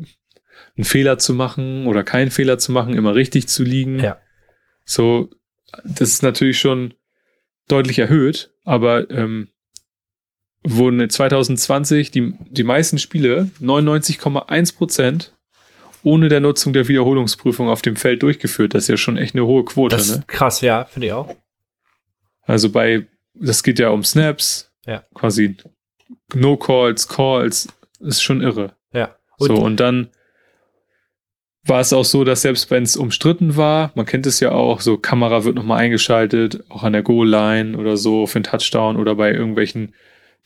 [0.75, 3.99] einen Fehler zu machen oder keinen Fehler zu machen, immer richtig zu liegen.
[3.99, 4.17] Ja.
[4.85, 5.29] So,
[5.83, 6.93] das ist natürlich schon
[7.67, 9.49] deutlich erhöht, aber ähm,
[10.63, 15.35] wurden 2020 die, die meisten Spiele, 99,1 Prozent,
[16.03, 18.73] ohne der Nutzung der Wiederholungsprüfung auf dem Feld durchgeführt.
[18.73, 19.95] Das ist ja schon echt eine hohe Quote.
[19.95, 20.15] Das Ne?
[20.17, 21.35] ist krass, ja, finde ich auch.
[22.41, 25.03] Also bei, das geht ja um Snaps, Ja.
[25.13, 25.55] quasi
[26.33, 27.67] No Calls, Calls,
[27.99, 28.75] ist schon irre.
[28.91, 29.15] Ja.
[29.37, 30.09] Und so, und dann
[31.65, 34.81] war es auch so, dass selbst wenn es umstritten war, man kennt es ja auch,
[34.81, 39.15] so Kamera wird nochmal eingeschaltet, auch an der Goal-Line oder so für einen Touchdown oder
[39.15, 39.93] bei irgendwelchen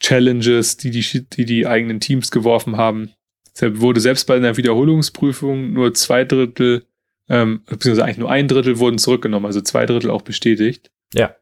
[0.00, 3.12] Challenges, die die, die, die eigenen Teams geworfen haben.
[3.52, 6.86] Deshalb wurde selbst bei einer Wiederholungsprüfung nur zwei Drittel,
[7.28, 10.92] ähm, beziehungsweise eigentlich nur ein Drittel wurden zurückgenommen, also zwei Drittel auch bestätigt.
[11.12, 11.34] Ja.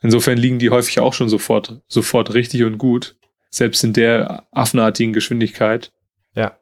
[0.00, 3.16] Insofern liegen die häufig auch schon sofort, sofort richtig und gut,
[3.50, 5.92] selbst in der affenartigen Geschwindigkeit.
[6.36, 6.56] Ja.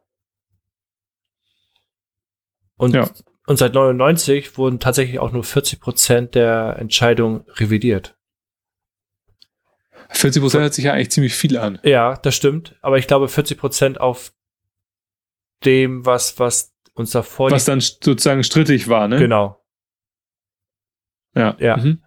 [2.85, 3.11] Und, ja.
[3.47, 8.14] und seit 99 wurden tatsächlich auch nur 40 Prozent der Entscheidungen revidiert.
[10.11, 11.78] 40 Prozent hört sich ja eigentlich ziemlich viel an.
[11.82, 12.76] Ja, das stimmt.
[12.82, 14.35] Aber ich glaube 40 Prozent auf
[15.64, 17.51] dem, was, was uns davor.
[17.51, 19.18] Was dann sozusagen strittig war, ne?
[19.18, 19.64] Genau.
[21.35, 21.57] Ja.
[21.59, 21.78] Ja.
[21.78, 22.03] Mhm.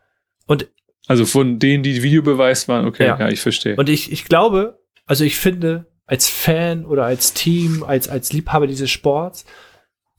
[0.45, 0.69] Und.
[1.07, 3.77] Also von denen, die Videobeweis waren, okay, ja, ja ich verstehe.
[3.77, 8.67] Und ich, ich glaube, also ich finde, als Fan oder als Team, als, als Liebhaber
[8.67, 9.45] dieses Sports,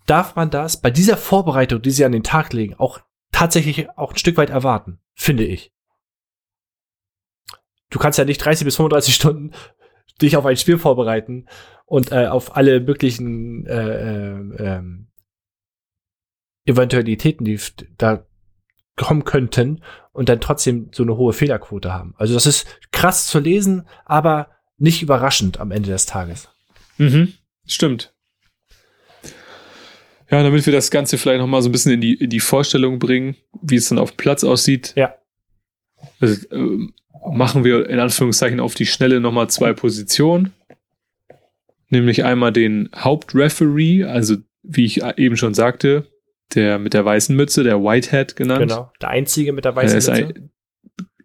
[0.08, 3.00] darf man das bei dieser Vorbereitung, die sie an den Tag legen, auch
[3.32, 5.72] tatsächlich auch ein Stück weit erwarten, finde ich.
[7.90, 9.52] Du kannst ja nicht 30 bis 35 Stunden
[10.20, 11.46] dich auf ein Spiel vorbereiten
[11.86, 14.82] und äh, auf alle möglichen äh, äh,
[16.64, 17.58] Eventualitäten, die
[17.96, 18.26] da
[18.96, 19.82] kommen könnten
[20.12, 22.14] und dann trotzdem so eine hohe Fehlerquote haben.
[22.18, 26.48] Also das ist krass zu lesen, aber nicht überraschend am Ende des Tages.
[26.98, 27.34] Mhm,
[27.64, 28.12] stimmt.
[30.30, 32.40] Ja, damit wir das Ganze vielleicht noch mal so ein bisschen in die, in die
[32.40, 34.92] Vorstellung bringen, wie es dann auf Platz aussieht.
[34.94, 35.14] Ja.
[36.20, 36.88] Also, äh,
[37.32, 40.52] machen wir in Anführungszeichen auf die Schnelle noch mal zwei Positionen.
[41.88, 46.06] Nämlich einmal den Hauptreferee, also wie ich eben schon sagte,
[46.54, 48.68] der mit der weißen Mütze, der Whitehead genannt.
[48.68, 50.12] Genau, der einzige mit der weißen Mütze.
[50.12, 50.50] Ein,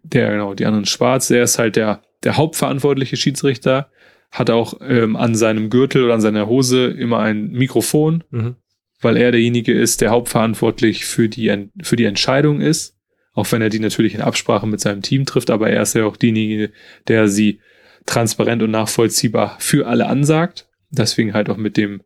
[0.02, 1.28] der, genau, die anderen schwarz.
[1.28, 3.90] Der ist halt der, der hauptverantwortliche Schiedsrichter.
[4.30, 8.24] Hat auch ähm, an seinem Gürtel oder an seiner Hose immer ein Mikrofon.
[8.30, 8.56] Mhm
[9.04, 12.96] weil er derjenige ist, der hauptverantwortlich für die, für die Entscheidung ist,
[13.32, 16.04] auch wenn er die natürlich in Absprache mit seinem Team trifft, aber er ist ja
[16.04, 16.72] auch derjenige,
[17.08, 17.60] der sie
[18.06, 20.68] transparent und nachvollziehbar für alle ansagt.
[20.90, 22.02] Deswegen halt auch mit dem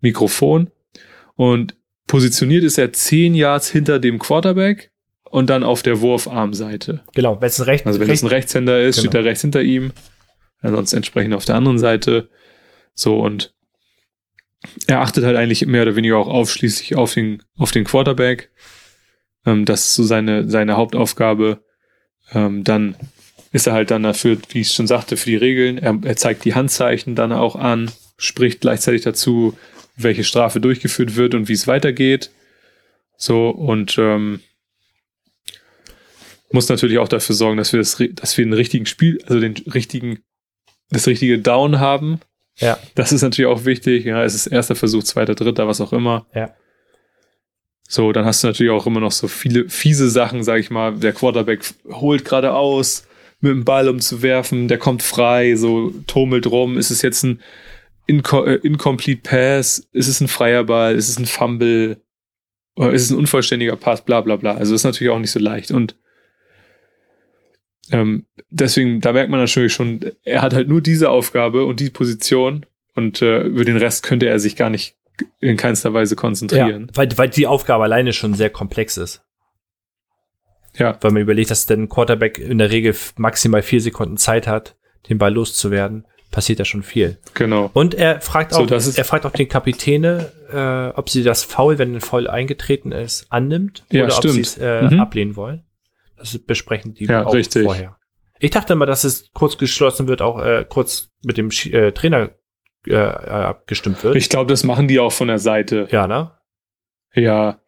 [0.00, 0.70] Mikrofon.
[1.36, 1.76] Und
[2.06, 4.90] positioniert ist er zehn Yards hinter dem Quarterback
[5.24, 7.02] und dann auf der Wurfarmseite.
[7.14, 9.10] Genau, wenn es ein, Recht, also wenn Recht, es ein Rechtshänder ist, genau.
[9.10, 9.92] steht er rechts hinter ihm.
[10.60, 12.28] Ansonsten entsprechend auf der anderen Seite.
[12.94, 13.54] So und
[14.86, 18.50] er achtet halt eigentlich mehr oder weniger auch ausschließlich auf den, auf den Quarterback.
[19.46, 21.64] Ähm, das ist so seine, seine Hauptaufgabe.
[22.32, 22.96] Ähm, dann
[23.52, 25.78] ist er halt dann dafür, wie ich schon sagte, für die Regeln.
[25.78, 29.56] Er, er zeigt die Handzeichen dann auch an, spricht gleichzeitig dazu,
[29.96, 32.30] welche Strafe durchgeführt wird und wie es weitergeht.
[33.16, 34.40] So, und ähm,
[36.52, 39.54] muss natürlich auch dafür sorgen, dass wir das, dass wir den richtigen Spiel, also den
[39.72, 40.20] richtigen,
[40.90, 42.20] das richtige Down haben.
[42.56, 42.78] Ja.
[42.94, 44.04] Das ist natürlich auch wichtig.
[44.04, 46.26] Ja, es ist erster Versuch, zweiter, dritter, was auch immer.
[46.34, 46.54] Ja.
[47.88, 50.94] So, dann hast du natürlich auch immer noch so viele fiese Sachen, sag ich mal.
[50.96, 53.06] Der Quarterback holt gerade aus
[53.40, 54.68] mit dem Ball, um zu werfen.
[54.68, 56.78] Der kommt frei, so turmelt rum.
[56.78, 57.40] Ist es jetzt ein
[58.06, 59.88] Inco äh, Incomplete Pass?
[59.92, 60.94] Ist es ein freier Ball?
[60.94, 62.00] Ist es ein Fumble?
[62.76, 64.04] Oder ist es ein unvollständiger Pass?
[64.04, 64.52] Bla, bla, bla.
[64.52, 65.70] Also, das ist natürlich auch nicht so leicht.
[65.70, 65.96] Und
[67.90, 71.90] ähm, deswegen, da merkt man natürlich schon, er hat halt nur diese Aufgabe und die
[71.90, 74.96] Position und äh, über den Rest könnte er sich gar nicht
[75.40, 76.88] in keinster Weise konzentrieren.
[76.88, 79.22] Ja, weil, weil die Aufgabe alleine schon sehr komplex ist.
[80.76, 80.96] Ja.
[81.00, 84.76] Weil man überlegt, dass der Quarterback in der Regel maximal vier Sekunden Zeit hat,
[85.08, 87.18] den Ball loszuwerden, passiert da schon viel.
[87.34, 87.70] Genau.
[87.74, 91.78] Und er fragt auch, so, er fragt auch den Kapitäne, äh, ob sie das Foul,
[91.78, 94.30] wenn ein Foul eingetreten ist, annimmt ja, oder stimmt.
[94.30, 95.00] ob sie es äh, mhm.
[95.00, 95.64] ablehnen wollen.
[96.20, 97.64] Das besprechen die ja, auch richtig.
[97.64, 97.96] vorher.
[98.38, 102.30] Ich dachte immer, dass es kurz geschlossen wird, auch äh, kurz mit dem äh, Trainer
[102.86, 104.16] äh, abgestimmt wird.
[104.16, 105.88] Ich glaube, das machen die auch von der Seite.
[105.90, 106.32] Ja, ne?
[107.14, 107.60] Ja,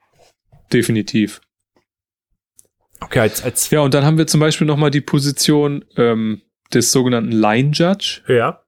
[0.73, 1.41] definitiv.
[3.01, 6.43] Okay, als, als ja, und dann haben wir zum Beispiel noch mal die Position ähm,
[6.73, 8.23] des sogenannten Line Judge.
[8.29, 8.65] Ja.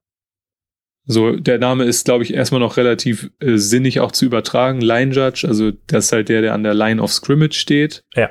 [1.05, 4.81] So, der Name ist, glaube ich, erstmal noch relativ äh, sinnig auch zu übertragen.
[4.81, 8.03] Line Judge, also das ist halt der, der an der Line of Scrimmage steht.
[8.15, 8.29] Ja.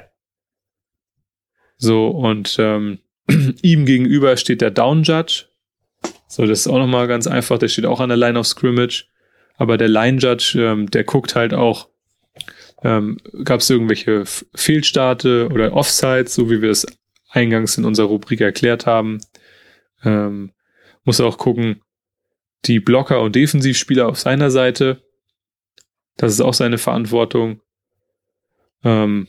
[1.84, 2.98] So, und ähm,
[3.62, 5.44] ihm gegenüber steht der Down Judge.
[6.28, 7.58] So, das ist auch nochmal ganz einfach.
[7.58, 9.04] Der steht auch an der Line of Scrimmage.
[9.56, 11.88] Aber der Line Judge, ähm, der guckt halt auch,
[12.82, 14.24] ähm, gab es irgendwelche
[14.54, 16.86] Fehlstarte oder Offsides, so wie wir es
[17.28, 19.20] eingangs in unserer Rubrik erklärt haben.
[20.02, 20.52] Ähm,
[21.04, 21.82] muss auch gucken,
[22.64, 25.02] die Blocker und Defensivspieler auf seiner Seite.
[26.16, 27.60] Das ist auch seine Verantwortung.
[28.82, 29.28] Ähm,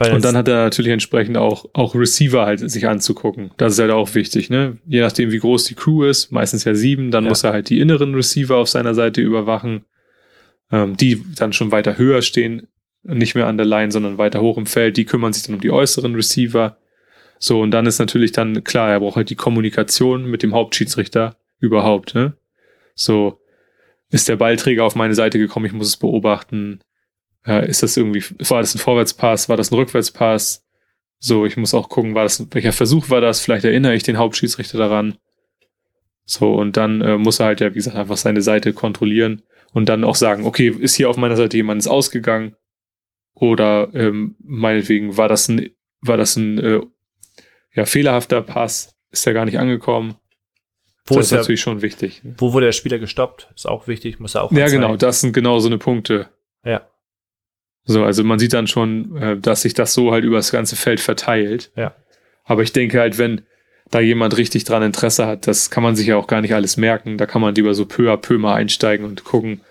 [0.00, 3.50] Weil Und dann hat er natürlich entsprechend auch, auch Receiver halt sich anzugucken.
[3.58, 4.78] Das ist halt auch wichtig, ne?
[4.86, 7.28] Je nachdem, wie groß die Crew ist, meistens ja sieben, dann Ja.
[7.28, 9.84] muss er halt die inneren Receiver auf seiner Seite überwachen,
[10.72, 12.66] ähm, die dann schon weiter höher stehen,
[13.02, 14.96] nicht mehr an der Line, sondern weiter hoch im Feld.
[14.96, 16.78] Die kümmern sich dann um die äußeren Receiver.
[17.38, 21.36] So, und dann ist natürlich dann klar, er braucht halt die Kommunikation mit dem Hauptschiedsrichter
[21.58, 22.32] überhaupt, ne?
[22.94, 23.38] So,
[24.10, 26.80] ist der Ballträger auf meine Seite gekommen, ich muss es beobachten.
[27.46, 30.64] Ja, ist das irgendwie, war das ein Vorwärtspass, war das ein Rückwärtspass?
[31.18, 33.40] So, ich muss auch gucken, war das, welcher Versuch war das?
[33.40, 35.16] Vielleicht erinnere ich den Hauptschiedsrichter daran.
[36.24, 39.88] So, und dann äh, muss er halt ja, wie gesagt, einfach seine Seite kontrollieren und
[39.88, 42.56] dann auch sagen, okay, ist hier auf meiner Seite jemand ausgegangen?
[43.34, 45.70] Oder ähm, meinetwegen war das ein,
[46.00, 46.80] war das ein äh,
[47.74, 48.94] ja, fehlerhafter Pass?
[49.10, 50.16] Ist ja gar nicht angekommen.
[51.06, 52.22] wo, das ist ist der, natürlich schon wichtig.
[52.22, 52.34] Ne?
[52.38, 53.50] wo wurde der Spieler gestoppt?
[53.54, 56.28] Ist auch wichtig, muss er auch Ja, genau, das sind genau so eine Punkte.
[56.64, 56.86] Ja.
[57.92, 60.76] So, also man sieht dann schon, äh, dass sich das so halt über das ganze
[60.76, 61.72] Feld verteilt.
[61.76, 61.94] Ja.
[62.44, 63.42] Aber ich denke halt, wenn
[63.90, 66.76] da jemand richtig dran Interesse hat, das kann man sich ja auch gar nicht alles
[66.76, 67.18] merken.
[67.18, 69.62] Da kann man lieber so peu à peu mal einsteigen und gucken,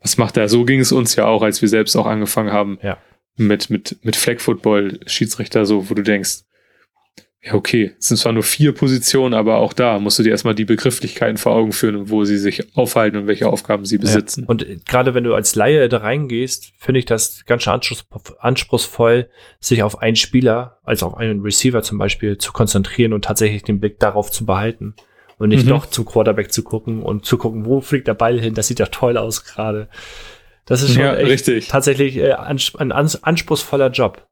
[0.00, 0.48] was macht er.
[0.48, 2.96] So ging es uns ja auch, als wir selbst auch angefangen haben Ja.
[3.36, 6.44] mit, mit, mit Flag Football, Schiedsrichter, so, wo du denkst,
[7.40, 10.56] ja, okay, es sind zwar nur vier Positionen, aber auch da musst du dir erstmal
[10.56, 14.42] die Begrifflichkeiten vor Augen führen, wo sie sich aufhalten und welche Aufgaben sie besitzen.
[14.42, 14.48] Ja.
[14.48, 18.04] Und gerade wenn du als Laie da reingehst, finde ich das ganz schön anspruchs
[18.40, 19.28] anspruchsvoll,
[19.60, 23.78] sich auf einen Spieler, also auf einen Receiver zum Beispiel, zu konzentrieren und tatsächlich den
[23.78, 24.94] Blick darauf zu behalten.
[25.38, 25.68] Und nicht Mhm.
[25.70, 28.54] doch zum Quarterback zu gucken und zu gucken, wo fliegt der Ball hin.
[28.54, 29.88] Das sieht ja toll aus gerade.
[30.66, 31.68] Das ist schon Ja, richtig.
[31.68, 32.58] tatsächlich äh, ein
[32.92, 34.26] ans anspruchsvoller Job.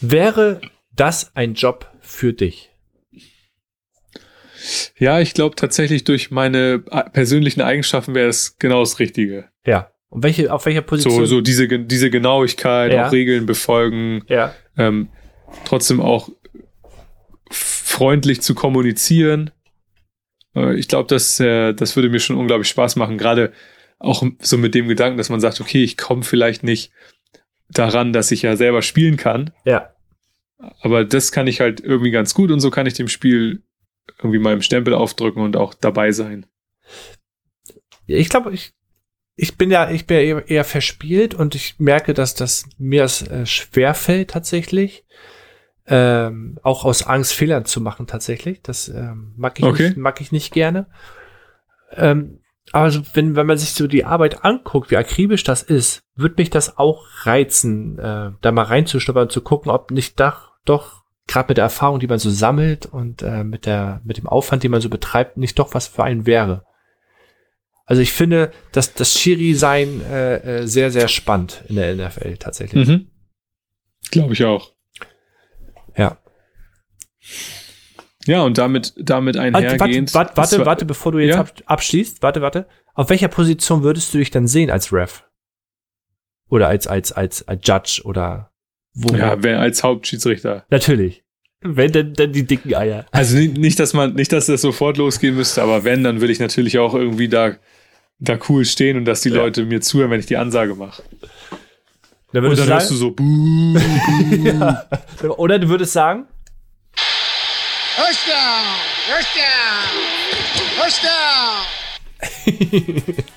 [0.00, 0.60] Wäre
[0.94, 2.70] das ein Job für dich?
[4.98, 9.48] Ja, ich glaube tatsächlich durch meine äh, persönlichen Eigenschaften wäre es genau das Richtige.
[9.64, 9.90] Ja.
[10.08, 11.14] Und welche, auf welcher Position?
[11.14, 13.06] So, so diese, diese Genauigkeit, Ja.
[13.08, 14.54] auch Regeln befolgen, Ja.
[14.78, 15.08] ähm,
[15.64, 16.30] trotzdem auch
[17.50, 19.50] freundlich zu kommunizieren.
[20.54, 23.52] Äh, ich glaube, das, äh, das würde mir schon unglaublich Spaß machen, gerade
[23.98, 26.92] auch so mit dem Gedanken, dass man sagt, okay, ich komme vielleicht nicht
[27.70, 29.92] daran, dass ich ja selber spielen kann, Ja.
[30.58, 33.62] Aber das kann ich halt irgendwie ganz gut und so kann ich dem Spiel
[34.18, 36.46] irgendwie meinem Stempel aufdrücken und auch dabei sein.
[38.06, 38.72] Ich glaube, ich,
[39.34, 43.22] ich bin ja, ich bin ja eher, verspielt und ich merke, dass das mir das
[43.22, 45.04] äh, schwerfällt tatsächlich.
[45.88, 48.62] Ähm, auch aus Angst, Fehlern zu machen tatsächlich.
[48.62, 49.88] Das ähm, mag, ich Okay.
[49.88, 50.88] nicht, mag ich nicht gerne.
[51.92, 52.40] Ähm,
[52.72, 56.38] aber so, wenn, wenn man sich so die Arbeit anguckt, wie akribisch das ist, wird
[56.38, 61.02] mich das auch reizen, äh, da mal reinzuschnuppern und zu gucken, ob nicht doch, doch
[61.26, 64.62] gerade mit der Erfahrung, die man so sammelt und äh, mit der mit dem Aufwand,
[64.62, 66.64] den man so betreibt, nicht doch was für einen wäre.
[67.84, 72.86] Also ich finde, dass das Schiri-Sein äh, äh, sehr, sehr spannend in der NFL tatsächlich.
[72.88, 73.10] Mhm.
[74.10, 74.72] Glaube ich auch.
[75.96, 76.18] Ja.
[78.26, 80.14] Ja, und damit, damit Warte, warte, einhergehend.
[80.14, 81.40] warte, warte, war- warte, bevor du jetzt Ja.
[81.40, 82.66] ab, abschließt, warte, warte.
[82.94, 85.24] Auf welcher Position würdest du dich dann sehen als Ref?
[86.48, 88.50] Oder als, als, als, als Judge oder
[88.96, 89.14] wo?
[89.14, 90.64] Ja, wer als Hauptschiedsrichter.
[90.70, 91.22] Natürlich.
[91.60, 93.04] Wenn denn, dann die dicken Eier.
[93.10, 96.40] Also nicht, dass man, nicht, dass das sofort losgehen müsste, aber wenn, dann will ich
[96.40, 97.56] natürlich auch irgendwie da,
[98.18, 99.36] da cool stehen und dass die Ja.
[99.36, 101.02] Leute mir zuhören, wenn ich die Ansage mache.
[102.32, 103.78] Dann Und würdest dann du hörst du sagen, so, buh.
[104.44, 104.86] ja.
[105.36, 106.26] Oder du würdest sagen,
[107.96, 108.64] First down!
[109.08, 109.84] First down!
[110.78, 111.64] First down!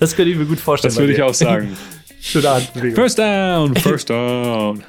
[0.00, 0.92] das könnte ich mir gut vorstellen.
[0.94, 1.76] Das würde ich auch sagen.
[2.20, 2.96] Schöne Handbewegung.
[2.96, 4.82] First down, first down.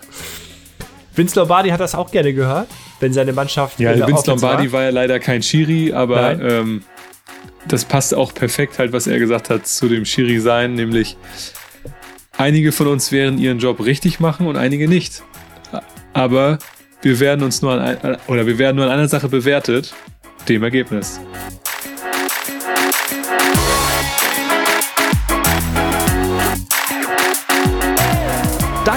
[1.13, 2.67] Vince Lombardi hat das auch gerne gehört,
[2.99, 4.79] wenn seine Mannschaft Ja, Vince Offense Lombardi war.
[4.79, 6.83] war ja leider kein Schiri, aber ähm,
[7.67, 11.17] das passt auch perfekt halt, was er gesagt hat zu dem Schiri sein, nämlich
[12.37, 15.23] einige von uns werden ihren Job richtig machen und einige nicht.
[16.13, 16.57] Aber
[17.01, 19.93] wir werden uns nur an ein, oder wir werden nur an einer Sache bewertet,
[20.47, 21.19] dem Ergebnis.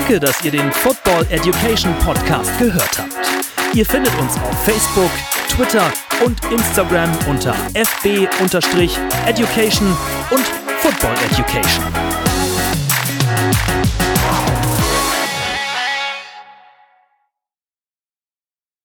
[0.09, 3.13] Danke, dass ihr den Football Education Podcast gehört habt.
[3.77, 5.11] Ihr findet uns auf Facebook,
[5.51, 5.93] Twitter
[6.25, 8.27] und Instagram unter fb-education
[10.31, 10.47] und
[10.81, 12.08] Football Education.